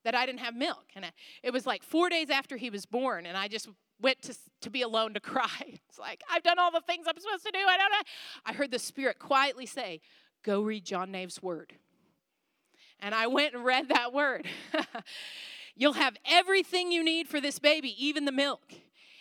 [0.03, 0.85] that I didn't have milk.
[0.95, 1.11] And I,
[1.43, 3.69] it was like four days after he was born, and I just
[4.01, 5.79] went to, to be alone to cry.
[5.89, 7.59] It's like, I've done all the things I'm supposed to do.
[7.59, 8.01] I don't know.
[8.45, 10.01] I heard the Spirit quietly say,
[10.43, 11.73] Go read John Nave's word.
[12.99, 14.47] And I went and read that word.
[15.75, 18.73] You'll have everything you need for this baby, even the milk.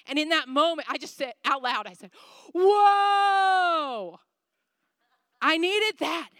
[0.06, 2.10] And in that moment, I just said out loud, I said,
[2.54, 4.18] Whoa!
[5.42, 6.30] I needed that.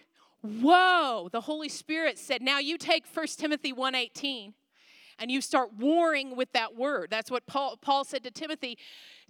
[0.42, 1.28] Whoa.
[1.30, 4.54] The Holy Spirit said, Now you take 1 Timothy 1:18
[5.20, 7.08] and you start warring with that word.
[7.10, 8.78] That's what Paul, Paul said to Timothy.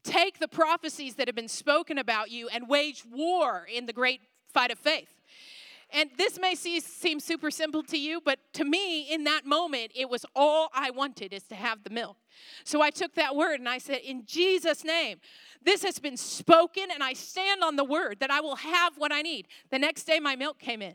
[0.02, 4.22] Take the prophecies that have been spoken about you and wage war in the great
[4.52, 5.14] fight of faith.
[5.92, 9.90] And this may see, seem super simple to you, but to me, in that moment,
[9.94, 12.16] it was all I wanted is to have the milk.
[12.64, 15.18] So I took that word and I said, In Jesus' name,
[15.62, 19.12] this has been spoken, and I stand on the word that I will have what
[19.12, 19.48] I need.
[19.70, 20.94] The next day, my milk came in.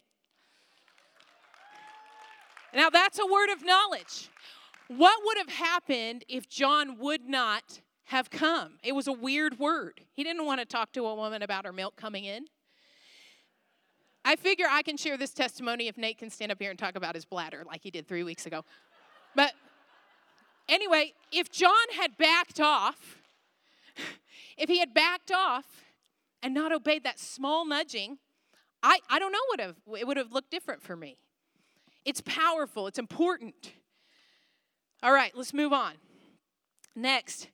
[2.73, 4.29] Now, that's a word of knowledge.
[4.87, 8.73] What would have happened if John would not have come?
[8.83, 10.01] It was a weird word.
[10.13, 12.45] He didn't want to talk to a woman about her milk coming in.
[14.23, 16.95] I figure I can share this testimony if Nate can stand up here and talk
[16.95, 18.63] about his bladder like he did three weeks ago.
[19.35, 19.53] But
[20.67, 23.17] anyway, if John had backed off,
[24.57, 25.65] if he had backed off
[26.41, 28.17] and not obeyed that small nudging,
[28.81, 31.17] I, I don't know what have, it would have looked different for me.
[32.03, 33.73] It's powerful, it's important.
[35.05, 35.93] All right, let's move on.
[36.95, 37.49] Next.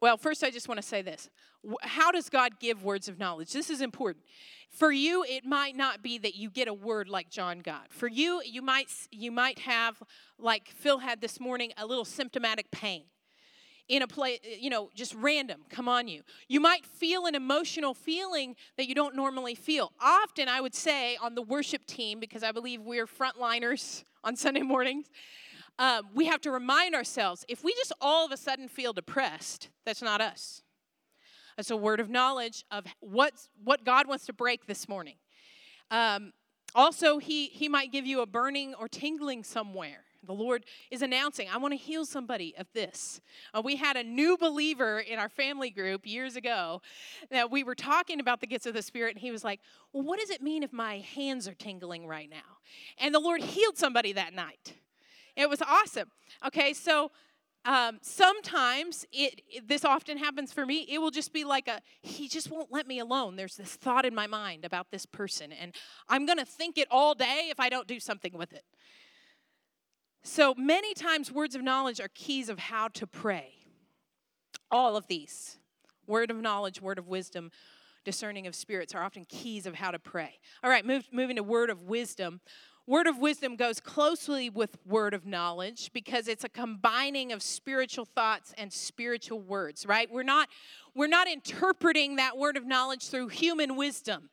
[0.00, 1.28] Well, first, I just want to say this.
[1.82, 3.52] How does God give words of knowledge?
[3.52, 4.24] This is important.
[4.70, 7.92] For you, it might not be that you get a word like John got.
[7.92, 10.00] For you, you might you might have,
[10.38, 13.06] like Phil had this morning, a little symptomatic pain
[13.88, 16.22] in a place, you know, just random come on you.
[16.46, 19.90] You might feel an emotional feeling that you don't normally feel.
[20.00, 24.62] Often, I would say on the worship team, because I believe we're frontliners on Sunday
[24.62, 25.06] mornings,
[25.80, 29.70] um, we have to remind ourselves if we just all of a sudden feel depressed,
[29.86, 30.62] that's not us.
[31.56, 35.16] That's a word of knowledge of what's, what God wants to break this morning.
[35.90, 36.32] Um,
[36.74, 40.04] also, he, he might give you a burning or tingling somewhere.
[40.22, 43.22] The Lord is announcing, I want to heal somebody of this.
[43.54, 46.82] Uh, we had a new believer in our family group years ago
[47.30, 49.60] that we were talking about the gifts of the Spirit, and he was like,
[49.94, 52.58] Well, what does it mean if my hands are tingling right now?
[52.98, 54.74] And the Lord healed somebody that night.
[55.40, 56.10] It was awesome.
[56.46, 57.10] Okay, so
[57.64, 61.80] um, sometimes it, it, this often happens for me it will just be like a
[62.00, 63.36] he just won't let me alone.
[63.36, 65.74] There's this thought in my mind about this person and
[66.08, 68.64] i'm going to think it all day if i don't do something with it.
[70.22, 73.52] So many times words of knowledge are keys of how to pray.
[74.70, 75.58] All of these
[76.06, 77.50] word of knowledge word of wisdom
[78.04, 80.38] discerning of spirits are often keys of how to pray.
[80.64, 82.40] All right move, moving to word of wisdom
[82.86, 88.04] Word of wisdom goes closely with word of knowledge because it's a combining of spiritual
[88.04, 90.10] thoughts and spiritual words, right?
[90.10, 90.48] We're not
[90.94, 94.30] we're not interpreting that word of knowledge through human wisdom.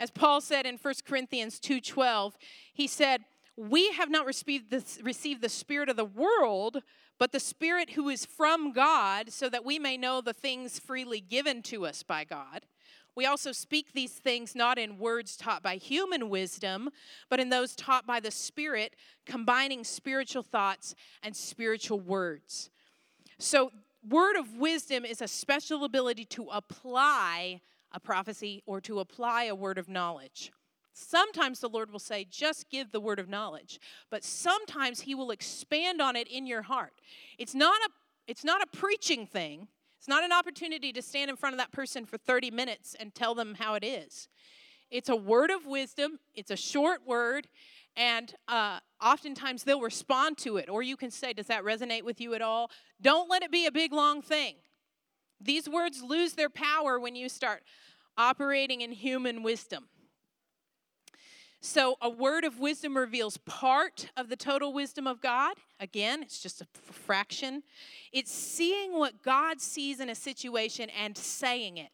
[0.00, 2.36] As Paul said in 1 Corinthians 2:12,
[2.72, 3.24] he said,
[3.56, 6.82] "We have not received the, received the spirit of the world,
[7.18, 11.20] but the spirit who is from God, so that we may know the things freely
[11.20, 12.64] given to us by God."
[13.18, 16.88] We also speak these things not in words taught by human wisdom,
[17.28, 18.94] but in those taught by the Spirit,
[19.26, 22.70] combining spiritual thoughts and spiritual words.
[23.40, 23.72] So,
[24.08, 29.54] word of wisdom is a special ability to apply a prophecy or to apply a
[29.56, 30.52] word of knowledge.
[30.92, 33.80] Sometimes the Lord will say, just give the word of knowledge,
[34.12, 36.92] but sometimes He will expand on it in your heart.
[37.36, 37.90] It's not a
[38.28, 39.66] it's not a preaching thing.
[39.98, 43.14] It's not an opportunity to stand in front of that person for 30 minutes and
[43.14, 44.28] tell them how it is.
[44.90, 47.48] It's a word of wisdom, it's a short word,
[47.96, 50.70] and uh, oftentimes they'll respond to it.
[50.70, 52.70] Or you can say, Does that resonate with you at all?
[53.00, 54.54] Don't let it be a big, long thing.
[55.40, 57.62] These words lose their power when you start
[58.16, 59.88] operating in human wisdom.
[61.60, 65.56] So, a word of wisdom reveals part of the total wisdom of God.
[65.80, 67.64] Again, it's just a fraction.
[68.12, 71.90] It's seeing what God sees in a situation and saying it.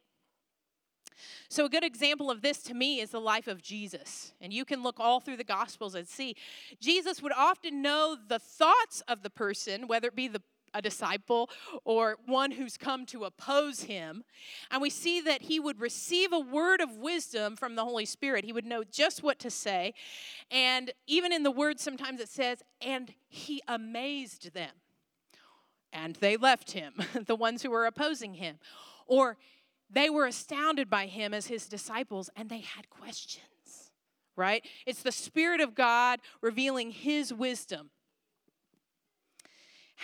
[1.49, 4.35] So, a good example of this to me is the life of Jesus.
[4.39, 6.37] And you can look all through the Gospels and see
[6.79, 10.43] Jesus would often know the thoughts of the person, whether it be the
[10.75, 11.49] a disciple
[11.85, 14.25] or one who's come to oppose him.
[14.71, 18.45] And we see that he would receive a word of wisdom from the Holy Spirit.
[18.45, 19.95] He would know just what to say.
[20.51, 24.73] And even in the word, sometimes it says, and he amazed them.
[25.93, 26.95] And they left him,
[27.27, 28.59] the ones who were opposing him.
[29.07, 29.37] Or
[29.89, 33.45] they were astounded by him as his disciples and they had questions
[34.37, 34.65] right?
[34.87, 37.91] It's the Spirit of God revealing His wisdom.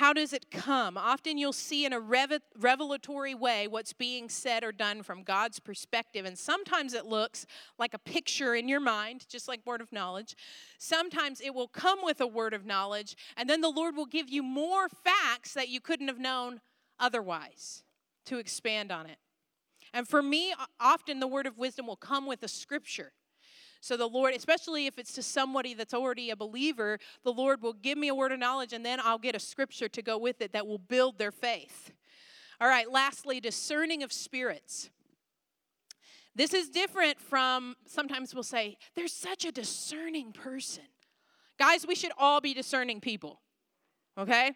[0.01, 0.97] How does it come?
[0.97, 6.25] Often you'll see in a revelatory way what's being said or done from God's perspective.
[6.25, 7.45] And sometimes it looks
[7.79, 10.37] like a picture in your mind, just like word of knowledge.
[10.79, 14.31] Sometimes it will come with a word of knowledge, and then the Lord will give
[14.31, 16.63] you more facts that you couldn't have known
[16.99, 17.83] otherwise
[18.25, 19.19] to expand on it.
[19.93, 23.13] And for me, often the word of wisdom will come with a scripture.
[23.81, 27.73] So the Lord, especially if it's to somebody that's already a believer, the Lord will
[27.73, 30.43] give me a word of knowledge and then I'll get a scripture to go with
[30.43, 31.93] it that will build their faith.
[32.61, 34.91] All right, lastly, discerning of spirits.
[36.35, 40.85] This is different from sometimes we'll say, there's such a discerning person.
[41.59, 43.41] Guys, we should all be discerning people,
[44.17, 44.53] okay?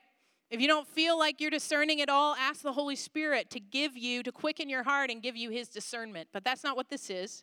[0.50, 3.96] If you don't feel like you're discerning at all, ask the Holy Spirit to give
[3.96, 6.28] you, to quicken your heart and give you his discernment.
[6.32, 7.42] But that's not what this is.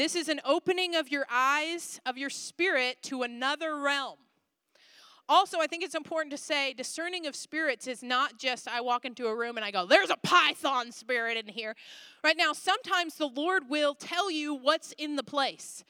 [0.00, 4.16] This is an opening of your eyes, of your spirit to another realm.
[5.28, 9.04] Also, I think it's important to say discerning of spirits is not just I walk
[9.04, 11.76] into a room and I go, there's a python spirit in here.
[12.24, 15.84] Right now, sometimes the Lord will tell you what's in the place,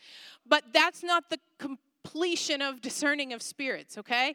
[0.44, 4.34] but that's not the completion of discerning of spirits, okay?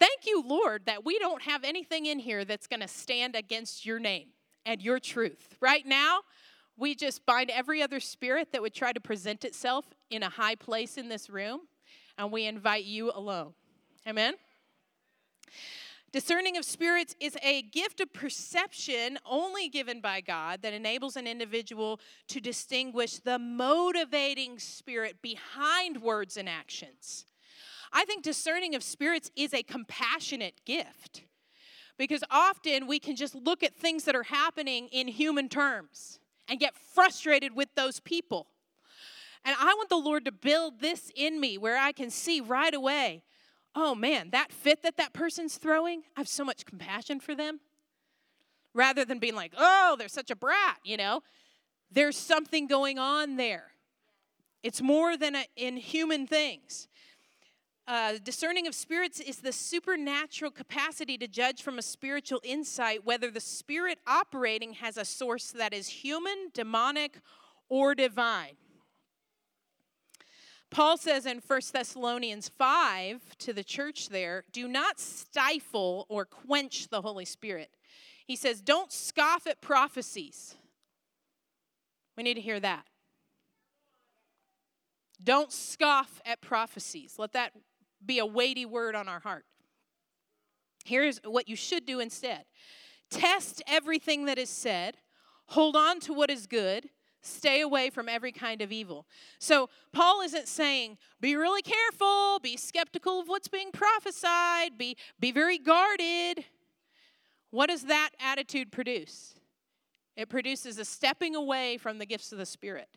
[0.00, 3.86] Thank you, Lord, that we don't have anything in here that's going to stand against
[3.86, 4.30] your name
[4.66, 5.56] and your truth.
[5.60, 6.22] Right now,
[6.80, 10.54] we just bind every other spirit that would try to present itself in a high
[10.54, 11.60] place in this room,
[12.16, 13.52] and we invite you alone.
[14.08, 14.34] Amen?
[16.10, 21.26] Discerning of spirits is a gift of perception only given by God that enables an
[21.26, 27.26] individual to distinguish the motivating spirit behind words and actions.
[27.92, 31.24] I think discerning of spirits is a compassionate gift
[31.98, 36.19] because often we can just look at things that are happening in human terms
[36.50, 38.48] and get frustrated with those people.
[39.44, 42.74] And I want the Lord to build this in me where I can see right
[42.74, 43.22] away
[43.74, 47.60] oh man, that fit that that person's throwing, I have so much compassion for them.
[48.72, 51.22] Rather than being like, oh, they're such a brat, you know,
[51.90, 53.72] there's something going on there.
[54.62, 56.86] It's more than a, in human things.
[57.86, 63.30] Uh, discerning of spirits is the supernatural capacity to judge from a spiritual insight whether
[63.30, 67.18] the spirit operating has a source that is human, demonic,
[67.68, 68.56] or divine.
[70.70, 76.88] Paul says in 1 Thessalonians 5 to the church there, do not stifle or quench
[76.88, 77.70] the Holy Spirit.
[78.24, 80.54] He says, don't scoff at prophecies.
[82.16, 82.86] We need to hear that.
[85.22, 87.16] Don't scoff at prophecies.
[87.18, 87.52] Let that
[88.04, 89.44] be a weighty word on our heart.
[90.84, 92.44] Here's what you should do instead
[93.10, 94.96] test everything that is said,
[95.46, 96.88] hold on to what is good,
[97.22, 99.06] stay away from every kind of evil.
[99.38, 105.32] So, Paul isn't saying, be really careful, be skeptical of what's being prophesied, be, be
[105.32, 106.44] very guarded.
[107.50, 109.34] What does that attitude produce?
[110.16, 112.88] It produces a stepping away from the gifts of the Spirit.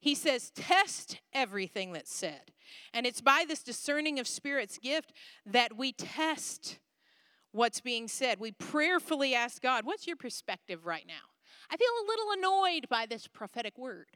[0.00, 2.52] He says, test everything that's said.
[2.94, 5.12] And it's by this discerning of spirits gift
[5.46, 6.78] that we test
[7.52, 8.38] what's being said.
[8.38, 11.14] We prayerfully ask God, what's your perspective right now?
[11.70, 14.08] I feel a little annoyed by this prophetic word.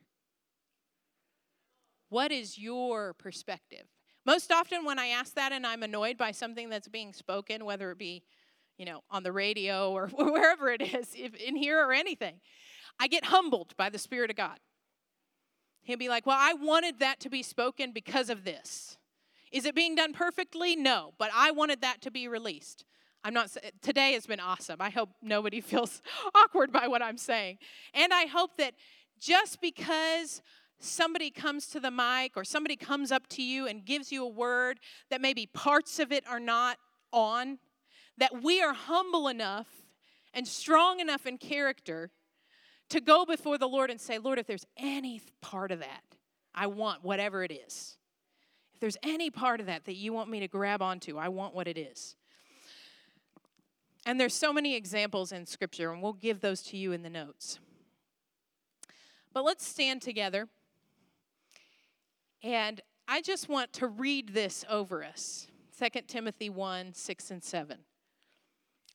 [2.08, 3.86] What is your perspective?
[4.24, 7.90] Most often, when I ask that and I'm annoyed by something that's being spoken, whether
[7.90, 8.22] it be,
[8.78, 12.40] you know, on the radio or wherever it is, if in here or anything,
[13.00, 14.58] I get humbled by the Spirit of God.
[15.82, 18.96] He'll be like, Well, I wanted that to be spoken because of this.
[19.50, 20.76] Is it being done perfectly?
[20.76, 22.84] No, but I wanted that to be released.
[23.24, 24.80] I'm not, today has been awesome.
[24.80, 26.02] I hope nobody feels
[26.34, 27.58] awkward by what I'm saying.
[27.94, 28.74] And I hope that
[29.20, 30.42] just because
[30.80, 34.28] somebody comes to the mic or somebody comes up to you and gives you a
[34.28, 34.80] word
[35.10, 36.78] that maybe parts of it are not
[37.12, 37.58] on,
[38.18, 39.68] that we are humble enough
[40.34, 42.10] and strong enough in character
[42.92, 46.02] to go before the Lord and say, Lord, if there's any part of that,
[46.54, 47.96] I want whatever it is.
[48.74, 51.54] If there's any part of that that you want me to grab onto, I want
[51.54, 52.16] what it is.
[54.04, 57.10] And there's so many examples in Scripture, and we'll give those to you in the
[57.10, 57.60] notes.
[59.32, 60.48] But let's stand together.
[62.42, 65.46] And I just want to read this over us
[65.78, 67.78] 2 Timothy 1 6 and 7.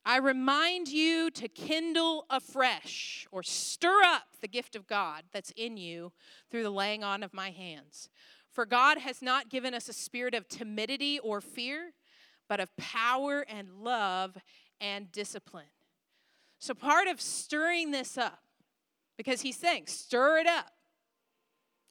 [0.08, 5.76] I remind you to kindle afresh or stir up the gift of God that's in
[5.76, 6.14] you
[6.50, 8.08] through the laying on of my hands.
[8.54, 11.92] For God has not given us a spirit of timidity or fear,
[12.48, 14.38] but of power and love
[14.80, 15.66] and discipline.
[16.58, 18.40] So, part of stirring this up,
[19.18, 20.72] because he's saying, stir it up.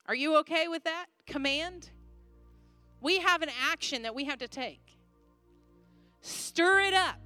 [0.06, 1.90] Are you okay with that command?
[3.02, 4.96] We have an action that we have to take.
[6.22, 7.20] Stir it up,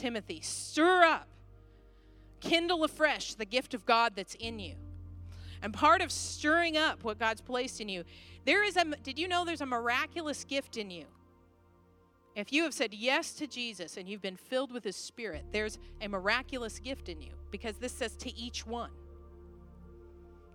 [0.00, 0.40] Timothy.
[0.40, 1.28] Stir up.
[2.40, 4.74] Kindle afresh the gift of God that's in you.
[5.62, 8.04] And part of stirring up what God's placed in you,
[8.46, 11.04] there is a, did you know there's a miraculous gift in you?
[12.34, 15.78] If you have said yes to Jesus and you've been filled with His Spirit, there's
[16.00, 18.90] a miraculous gift in you because this says to each one.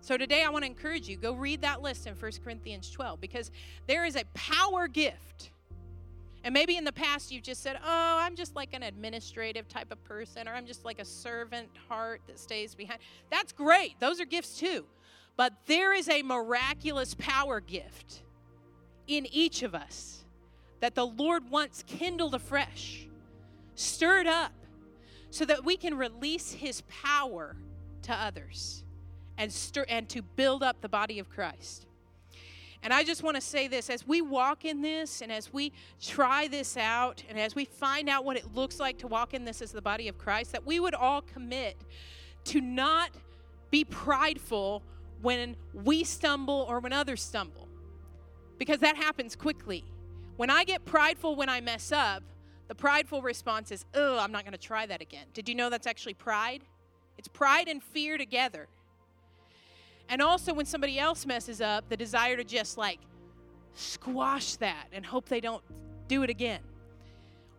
[0.00, 3.20] So today I want to encourage you go read that list in 1 Corinthians 12
[3.20, 3.52] because
[3.86, 5.50] there is a power gift.
[6.46, 9.90] And maybe in the past you've just said, "Oh, I'm just like an administrative type
[9.90, 13.98] of person or I'm just like a servant heart that stays behind." That's great.
[13.98, 14.86] Those are gifts too.
[15.36, 18.22] But there is a miraculous power gift
[19.08, 20.24] in each of us
[20.78, 23.08] that the Lord wants kindled afresh,
[23.74, 24.52] stirred up,
[25.30, 27.56] so that we can release His power
[28.02, 28.84] to others
[29.36, 31.85] and, stir, and to build up the body of Christ.
[32.86, 35.72] And I just want to say this as we walk in this and as we
[36.00, 39.44] try this out and as we find out what it looks like to walk in
[39.44, 41.76] this as the body of Christ, that we would all commit
[42.44, 43.10] to not
[43.72, 44.84] be prideful
[45.20, 47.66] when we stumble or when others stumble,
[48.56, 49.84] because that happens quickly.
[50.36, 52.22] When I get prideful when I mess up,
[52.68, 55.26] the prideful response is, oh, I'm not going to try that again.
[55.34, 56.62] Did you know that's actually pride?
[57.18, 58.68] It's pride and fear together.
[60.08, 63.00] And also, when somebody else messes up, the desire to just like
[63.74, 65.62] squash that and hope they don't
[66.08, 66.60] do it again.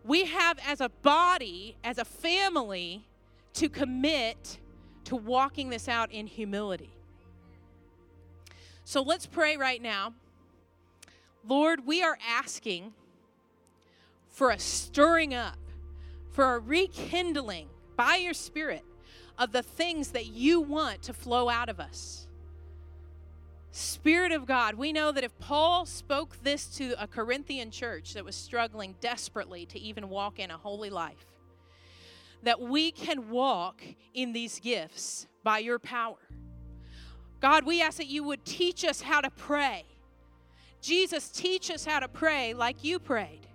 [0.04, 3.04] We have, as a body, as a family,
[3.54, 4.58] to commit
[5.04, 6.90] to walking this out in humility.
[8.84, 10.14] So let's pray right now.
[11.46, 12.92] Lord, we are asking
[14.30, 15.58] for a stirring up,
[16.30, 18.84] for a rekindling by your Spirit
[19.38, 22.27] of the things that you want to flow out of us.
[23.78, 28.24] Spirit of God, we know that if Paul spoke this to a Corinthian church that
[28.24, 31.26] was struggling desperately to even walk in a holy life,
[32.42, 33.82] that we can walk
[34.14, 36.18] in these gifts by your power.
[37.40, 39.84] God, we ask that you would teach us how to pray
[40.80, 43.46] Jesus, teach us how to pray like you prayed.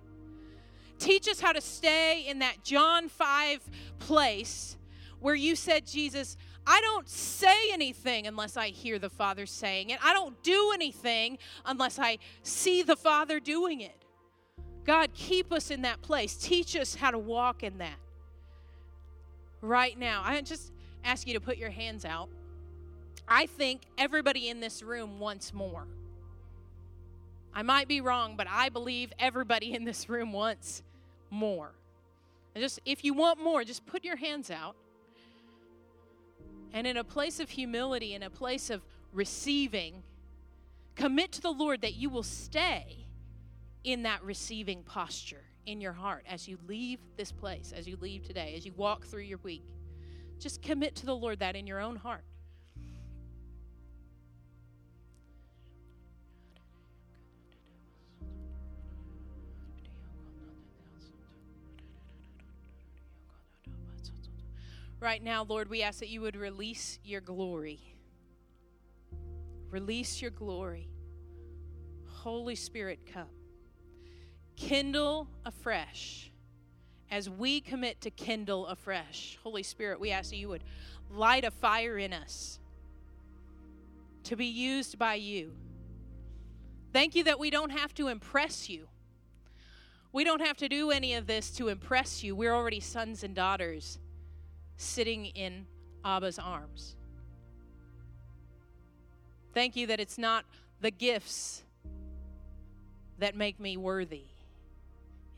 [0.98, 3.60] Teach us how to stay in that John 5
[3.98, 4.76] place
[5.20, 6.36] where you said, Jesus,
[6.66, 9.98] I don't say anything unless I hear the Father saying it.
[10.02, 14.04] I don't do anything unless I see the Father doing it.
[14.84, 16.36] God, keep us in that place.
[16.36, 17.96] Teach us how to walk in that.
[19.60, 20.72] Right now, I just
[21.04, 22.28] ask you to put your hands out.
[23.26, 25.86] I think everybody in this room wants more.
[27.54, 30.82] I might be wrong, but I believe everybody in this room wants
[31.30, 31.72] more.
[32.54, 34.76] And just if you want more, just put your hands out.
[36.74, 40.02] And in a place of humility, in a place of receiving,
[40.96, 43.06] commit to the Lord that you will stay
[43.84, 48.24] in that receiving posture in your heart as you leave this place, as you leave
[48.24, 49.64] today, as you walk through your week.
[50.40, 52.24] Just commit to the Lord that in your own heart.
[65.04, 67.78] Right now, Lord, we ask that you would release your glory.
[69.70, 70.88] Release your glory.
[72.06, 73.28] Holy Spirit, come.
[74.56, 76.32] Kindle afresh
[77.10, 79.38] as we commit to kindle afresh.
[79.42, 80.64] Holy Spirit, we ask that you would
[81.10, 82.58] light a fire in us
[84.22, 85.52] to be used by you.
[86.94, 88.88] Thank you that we don't have to impress you.
[90.12, 92.34] We don't have to do any of this to impress you.
[92.34, 93.98] We're already sons and daughters
[94.76, 95.66] sitting in
[96.04, 96.96] Abba's arms.
[99.52, 100.44] Thank you that it's not
[100.80, 101.62] the gifts
[103.18, 104.24] that make me worthy,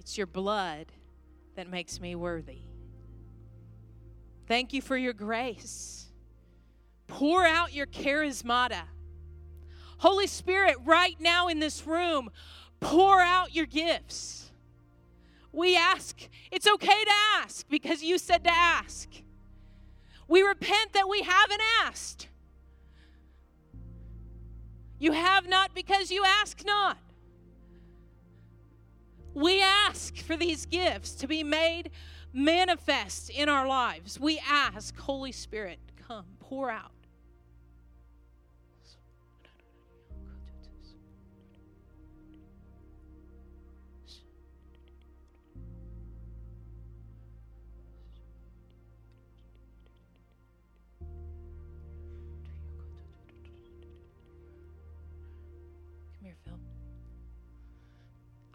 [0.00, 0.86] it's your blood
[1.56, 2.60] that makes me worthy.
[4.46, 6.06] Thank you for your grace.
[7.08, 8.82] Pour out your charismata.
[9.98, 12.30] Holy Spirit, right now in this room,
[12.80, 14.50] pour out your gifts.
[15.52, 19.08] We ask, it's okay to ask because you said to ask.
[20.28, 22.28] We repent that we haven't asked.
[24.98, 26.98] You have not because you ask not.
[29.34, 31.90] We ask for these gifts to be made
[32.36, 36.92] manifest in our lives, we ask, Holy Spirit, come, pour out.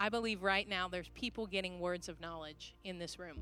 [0.01, 3.37] I believe right now there's people getting words of knowledge in this room.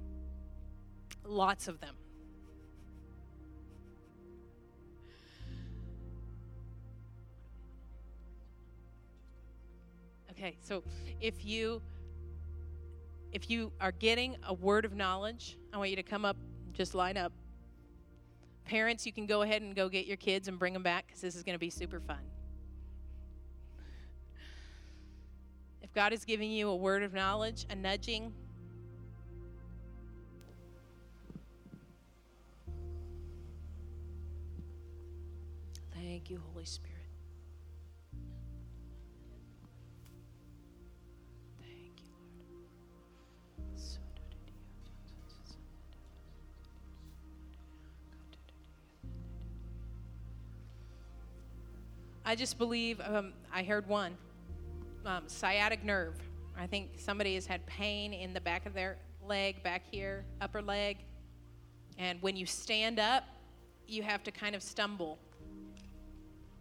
[1.24, 1.96] Lots of them.
[10.32, 10.84] Okay, so
[11.22, 11.82] if you
[13.32, 16.36] if you are getting a word of knowledge, I want you to come up,
[16.74, 17.32] just line up.
[18.66, 21.22] Parents, you can go ahead and go get your kids and bring them back because
[21.22, 22.20] this is going to be super fun.
[25.90, 28.32] If God is giving you a word of knowledge, a nudging,
[35.96, 36.96] thank you, Holy Spirit.
[41.60, 42.12] Thank you,
[43.74, 43.88] Lord.
[52.24, 54.16] I just believe um, I heard one
[55.06, 56.16] um, sciatic nerve.
[56.58, 60.62] I think somebody has had pain in the back of their leg, back here, upper
[60.62, 60.98] leg.
[61.98, 63.24] And when you stand up,
[63.88, 65.18] you have to kind of stumble.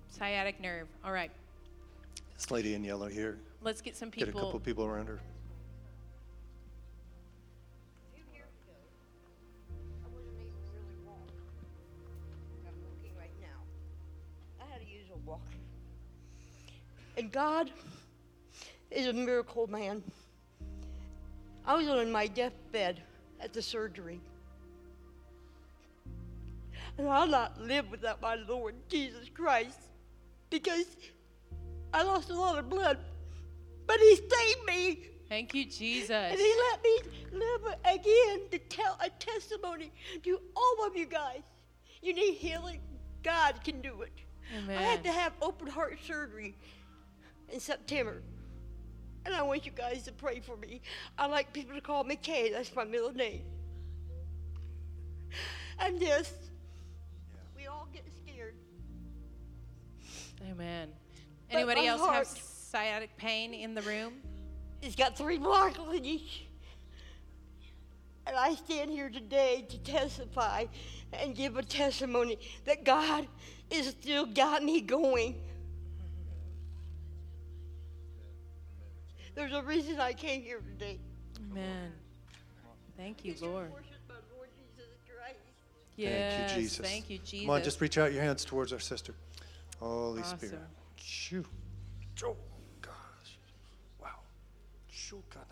[0.08, 0.88] Sciatic nerve.
[1.04, 1.30] All right.
[2.36, 3.38] This lady in yellow here.
[3.62, 4.32] Let's get some people.
[4.32, 5.14] Get a couple people around her.
[5.14, 5.20] A
[8.14, 8.78] few years ago,
[10.04, 11.28] I wasn't able really walk.
[12.66, 13.60] I'm walking right now.
[14.60, 15.40] I had to use a walk.
[17.16, 17.72] And God
[18.90, 20.02] is a miracle man.
[21.64, 23.02] I was on my deathbed
[23.40, 24.20] at the surgery.
[26.96, 29.78] And I'll not live without my Lord Jesus Christ
[30.50, 30.86] because
[31.92, 32.98] I lost a lot of blood.
[33.86, 35.00] But He saved me.
[35.28, 36.10] Thank you, Jesus.
[36.10, 36.98] And He let me
[37.32, 39.92] live again to tell a testimony
[40.24, 41.42] to all of you guys.
[42.02, 42.80] You need healing,
[43.22, 44.12] God can do it.
[44.56, 44.78] Amen.
[44.78, 46.56] I had to have open heart surgery
[47.50, 48.22] in September.
[49.28, 50.80] And I want you guys to pray for me.
[51.18, 52.50] I like people to call me Kay.
[52.50, 53.42] That's my middle name.
[55.78, 56.32] And yes,
[57.54, 58.54] we all get scared.
[60.50, 60.88] Amen.
[61.50, 64.14] Anybody else have sciatic pain in the room?
[64.80, 66.46] It's got three blocks on each.
[68.26, 70.64] And I stand here today to testify
[71.12, 73.28] and give a testimony that God
[73.70, 75.34] is still got me going.
[79.38, 80.98] There's a reason I came here today.
[81.52, 81.92] Amen.
[82.96, 83.72] Thank you, Lord.
[83.72, 85.38] worship my Lord Jesus Christ.
[85.94, 86.34] Yes.
[86.34, 86.78] Thank you, Jesus.
[86.84, 87.46] Thank you, Jesus.
[87.46, 89.14] Come on, just reach out your hands towards our sister.
[89.78, 90.58] Holy Spirit.
[90.96, 91.44] Shoo.
[92.24, 92.34] Oh,
[92.82, 93.38] gosh.
[94.02, 94.08] Wow.
[94.90, 95.47] Shoo, kadam,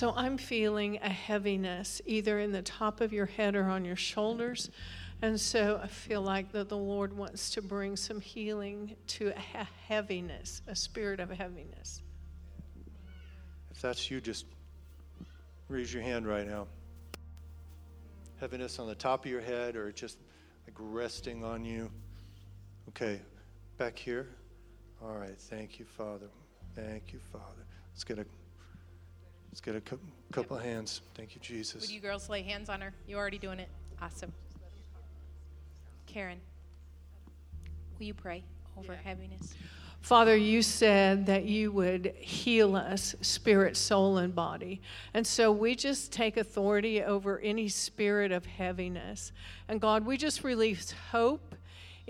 [0.00, 3.96] So I'm feeling a heaviness either in the top of your head or on your
[3.96, 4.70] shoulders.
[5.20, 9.66] And so I feel like that the Lord wants to bring some healing to a
[9.88, 12.00] heaviness, a spirit of heaviness.
[13.70, 14.46] If that's you, just
[15.68, 16.66] raise your hand right now.
[18.40, 20.16] Heaviness on the top of your head or just
[20.66, 21.90] like resting on you.
[22.88, 23.20] Okay,
[23.76, 24.30] back here.
[25.02, 26.30] All right, thank you, Father.
[26.74, 27.66] Thank you, Father.
[27.92, 28.24] Let's get a
[29.50, 29.98] let's get a cou-
[30.32, 31.02] couple of hands.
[31.14, 31.82] Thank you, Jesus.
[31.82, 32.92] Would you girls lay hands on her?
[33.06, 33.68] You're already doing it.
[34.00, 34.32] Awesome.
[36.06, 36.40] Karen,
[37.98, 38.42] will you pray
[38.76, 39.54] over heaviness?
[40.00, 44.80] Father, you said that you would heal us, spirit, soul, and body.
[45.12, 49.32] And so we just take authority over any spirit of heaviness.
[49.68, 51.54] And God, we just release hope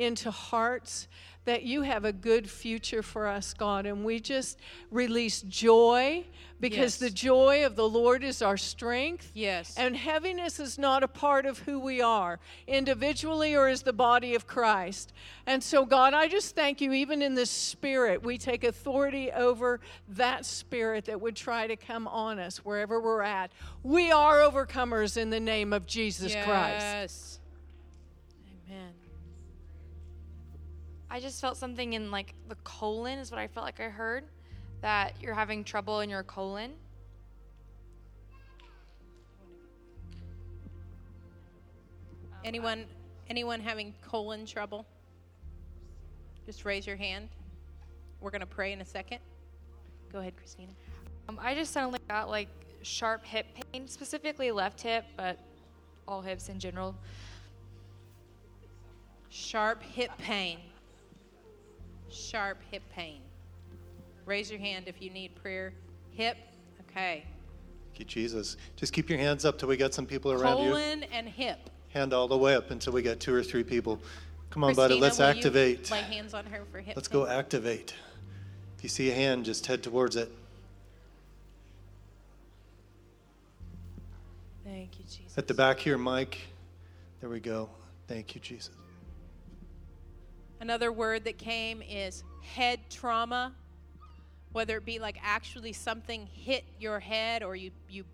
[0.00, 1.06] into hearts
[1.44, 3.86] that you have a good future for us, God.
[3.86, 4.58] And we just
[4.90, 6.24] release joy
[6.60, 6.96] because Yes.
[6.98, 9.30] the joy of the Lord is our strength.
[9.34, 9.74] Yes.
[9.78, 14.34] And heaviness is not a part of who we are, individually or as the body
[14.34, 15.14] of Christ.
[15.46, 19.80] And so, God, I just thank you, even in this spirit, we take authority over
[20.08, 23.50] that spirit that would try to come on us wherever we're at.
[23.82, 26.84] We are overcomers in the name of Jesus Christ.
[26.84, 27.40] Yes.
[28.68, 28.92] Amen.
[31.10, 34.24] I just felt something in like the colon is what I felt like I heard
[34.80, 36.72] that you're having trouble in your colon.
[38.32, 39.48] Um,
[42.44, 42.84] anyone
[43.28, 44.86] anyone having colon trouble?
[46.46, 47.28] Just raise your hand.
[48.20, 49.18] We're going to pray in a second.
[50.12, 50.72] Go ahead, Christina.
[51.28, 52.48] Um, I just suddenly got like
[52.82, 55.38] sharp hip pain, specifically left hip, but
[56.06, 56.94] all hips in general.
[59.28, 60.58] Sharp hip pain.
[62.10, 63.20] Sharp hip pain.
[64.26, 65.72] Raise your hand if you need prayer.
[66.12, 66.36] Hip.
[66.90, 67.24] Okay.
[67.88, 68.56] Thank you, Jesus.
[68.76, 70.70] Just keep your hands up till we get some people around you.
[70.70, 71.70] Colon and hip.
[71.88, 74.00] Hand all the way up until we get two or three people.
[74.50, 75.90] Come on, buddy, let's activate.
[75.90, 76.96] Lay hands on her for hip.
[76.96, 77.20] Let's pain?
[77.20, 77.94] go activate.
[78.76, 80.30] If you see a hand, just head towards it.
[84.64, 85.36] Thank you, Jesus.
[85.36, 86.38] At the back here, Mike.
[87.20, 87.68] There we go.
[88.06, 88.70] Thank you, Jesus.
[90.60, 93.54] Another word that came is head trauma,
[94.52, 98.04] whether it be like actually something hit your head or you, you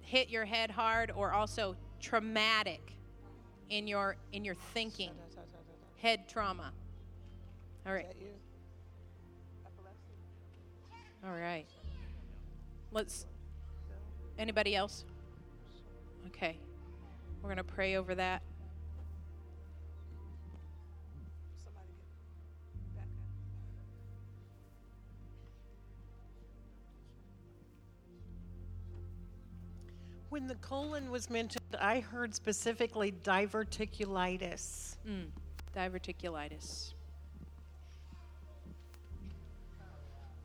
[0.00, 2.92] hit your head hard, or also traumatic
[3.70, 5.10] in your in your thinking.
[5.96, 6.72] Head trauma.
[7.86, 8.06] All right.
[11.24, 11.66] All right.
[12.92, 13.26] Let's.
[14.38, 15.04] Anybody else?
[16.26, 16.58] Okay.
[17.42, 18.42] We're going to pray over that.
[30.28, 34.96] When the colon was mentioned, I heard specifically diverticulitis.
[35.08, 35.26] Mm,
[35.74, 36.94] diverticulitis.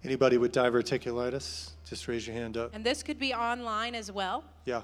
[0.03, 1.71] Anybody with diverticulitis?
[1.85, 2.71] Just raise your hand up.
[2.73, 4.43] And this could be online as well.
[4.65, 4.81] Yeah.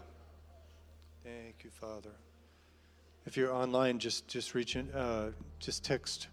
[1.24, 2.12] Thank you, Father.
[3.26, 6.28] If you're online, just just reach in, uh, just text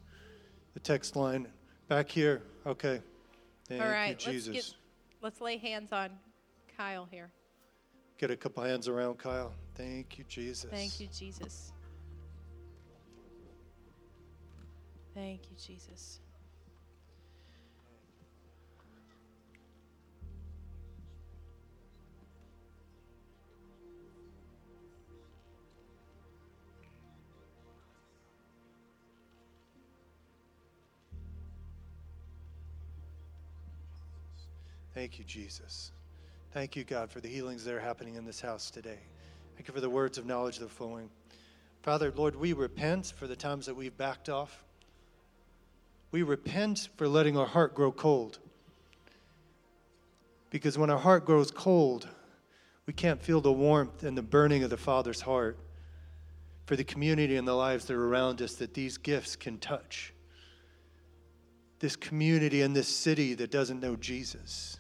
[0.75, 1.49] the text line
[1.89, 2.43] back here.
[2.67, 3.01] Okay.
[3.69, 4.55] Thank All right, you, let's Jesus.
[4.55, 4.75] get
[5.23, 6.11] let's lay hands on
[6.77, 7.31] Kyle here.
[8.25, 9.53] Get a couple hands around Kyle.
[9.75, 10.71] Thank you, Jesus.
[10.71, 11.73] Thank you, Jesus.
[15.13, 16.21] Thank you, Jesus.
[34.95, 35.93] Thank you, Jesus.
[36.55, 39.01] Thank you, God, for the healings that are happening in this house today.
[39.57, 41.11] Thank you for the words of knowledge that are flowing.
[41.83, 44.63] Father, Lord, we repent for the times that we've backed off.
[46.13, 48.39] We repent for letting our heart grow cold.
[50.51, 52.07] Because when our heart grows cold,
[52.87, 55.59] we can't feel the warmth and the burning of the Father's heart
[56.67, 60.15] for the community and the lives that are around us that these gifts can touch.
[61.81, 64.79] This community and this city that doesn't know Jesus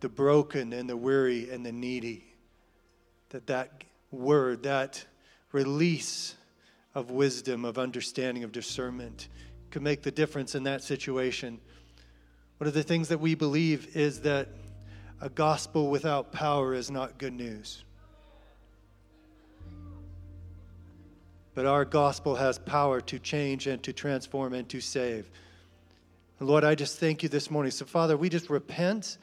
[0.00, 2.24] the broken and the weary and the needy.
[3.30, 5.04] That that word, that
[5.52, 6.34] release
[6.94, 9.28] of wisdom, of understanding, of discernment
[9.70, 11.60] could make the difference in that situation.
[12.58, 14.48] One of the things that we believe is that
[15.20, 17.84] a gospel without power is not good news.
[21.54, 25.28] But our gospel has power to change and to transform and to save.
[26.40, 27.72] Lord, I just thank you this morning.
[27.72, 29.18] So, Father, we just repent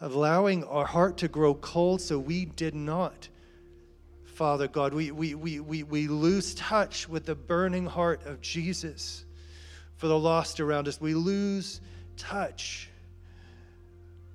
[0.00, 3.28] allowing our heart to grow cold so we did not.
[4.24, 9.26] Father God, we, we, we, we, we lose touch with the burning heart of Jesus
[9.96, 11.00] for the lost around us.
[11.00, 11.82] We lose
[12.16, 12.88] touch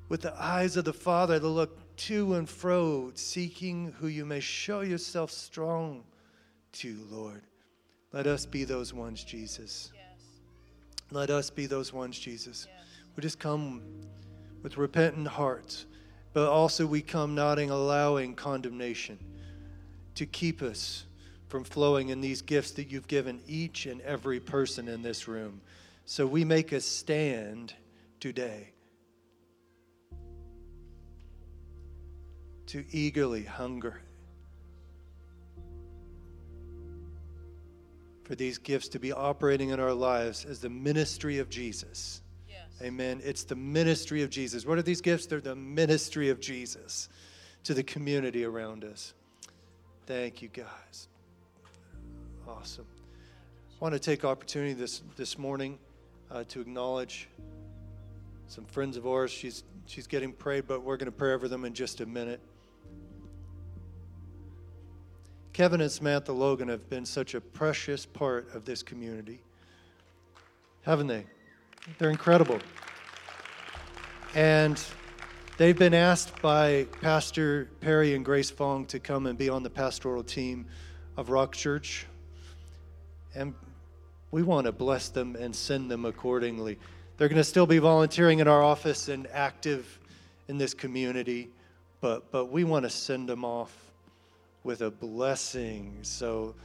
[0.07, 4.39] with the eyes of the Father that look to and fro, seeking who you may
[4.41, 6.03] show yourself strong
[6.73, 7.41] to, Lord.
[8.11, 9.91] Let us be those ones, Jesus.
[11.11, 12.67] Let us be those ones, Jesus.
[13.15, 13.81] We just come
[14.65, 15.85] with repentant hearts,
[16.33, 19.19] but also we come not in allowing condemnation
[20.15, 21.05] to keep us
[21.49, 25.61] from flowing in these gifts that you've given each and every person in this room.
[26.05, 27.75] So we make a stand
[28.19, 28.71] today
[32.65, 34.01] to eagerly hunger
[38.23, 42.23] for these gifts to be operating in our lives as the ministry of Jesus.
[42.81, 43.21] Amen.
[43.23, 44.65] It's the ministry of Jesus.
[44.65, 45.25] What are these gifts?
[45.25, 47.07] They're the ministry of Jesus
[47.63, 49.13] to the community around us.
[50.05, 51.07] Thank you, guys.
[52.47, 52.85] Awesome.
[53.71, 55.79] I want to take opportunity this this morning
[56.29, 57.27] uh, to acknowledge
[58.47, 59.31] some friends of ours.
[59.31, 62.41] She's she's getting prayed, but we're going to pray over them in just a minute.
[65.53, 69.39] Kevin and Samantha Logan have been such a precious part of this community,
[70.81, 71.25] haven't they?
[71.97, 72.59] They're incredible.
[74.33, 74.81] And
[75.57, 79.69] they've been asked by Pastor Perry and Grace Fong to come and be on the
[79.69, 80.65] pastoral team
[81.15, 82.05] of Rock Church.
[83.33, 83.53] And
[84.31, 86.77] we want to bless them and send them accordingly.
[87.17, 89.99] They're going to still be volunteering in our office and active
[90.47, 91.49] in this community,
[92.01, 93.73] but, but we want to send them off
[94.63, 95.99] with a blessing.
[96.01, 96.55] So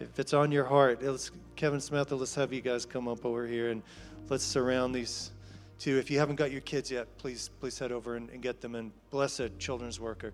[0.00, 3.46] if it's on your heart, let's, Kevin Smith, let's have you guys come up over
[3.46, 3.82] here and
[4.28, 5.30] let's surround these
[5.78, 5.98] two.
[5.98, 8.74] If you haven't got your kids yet, please please head over and, and get them
[8.74, 10.32] and bless a children's worker.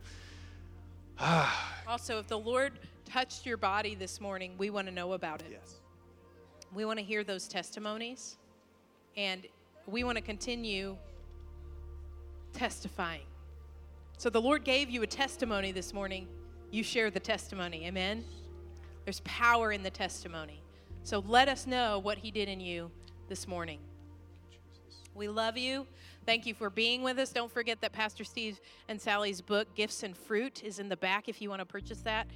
[1.88, 5.48] also, if the Lord touched your body this morning, we want to know about it.
[5.50, 5.76] Yes.
[6.72, 8.36] We want to hear those testimonies,
[9.16, 9.46] and
[9.86, 10.96] we want to continue
[12.52, 13.22] testifying.
[14.18, 16.26] So the Lord gave you a testimony this morning.
[16.70, 17.86] You share the testimony.
[17.86, 18.24] Amen.
[19.06, 20.60] There's power in the testimony.
[21.04, 22.90] So let us know what He did in you
[23.28, 23.78] this morning.
[25.14, 25.86] We love you.
[26.26, 27.30] Thank you for being with us.
[27.30, 31.28] Don't forget that Pastor Steve and Sally's book, Gifts and Fruit, is in the back
[31.28, 32.26] if you want to purchase that.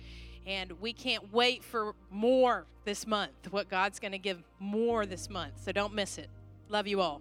[0.47, 5.29] And we can't wait for more this month, what God's going to give more this
[5.29, 5.55] month.
[5.65, 6.31] So don't miss it.
[6.69, 7.21] Love you all.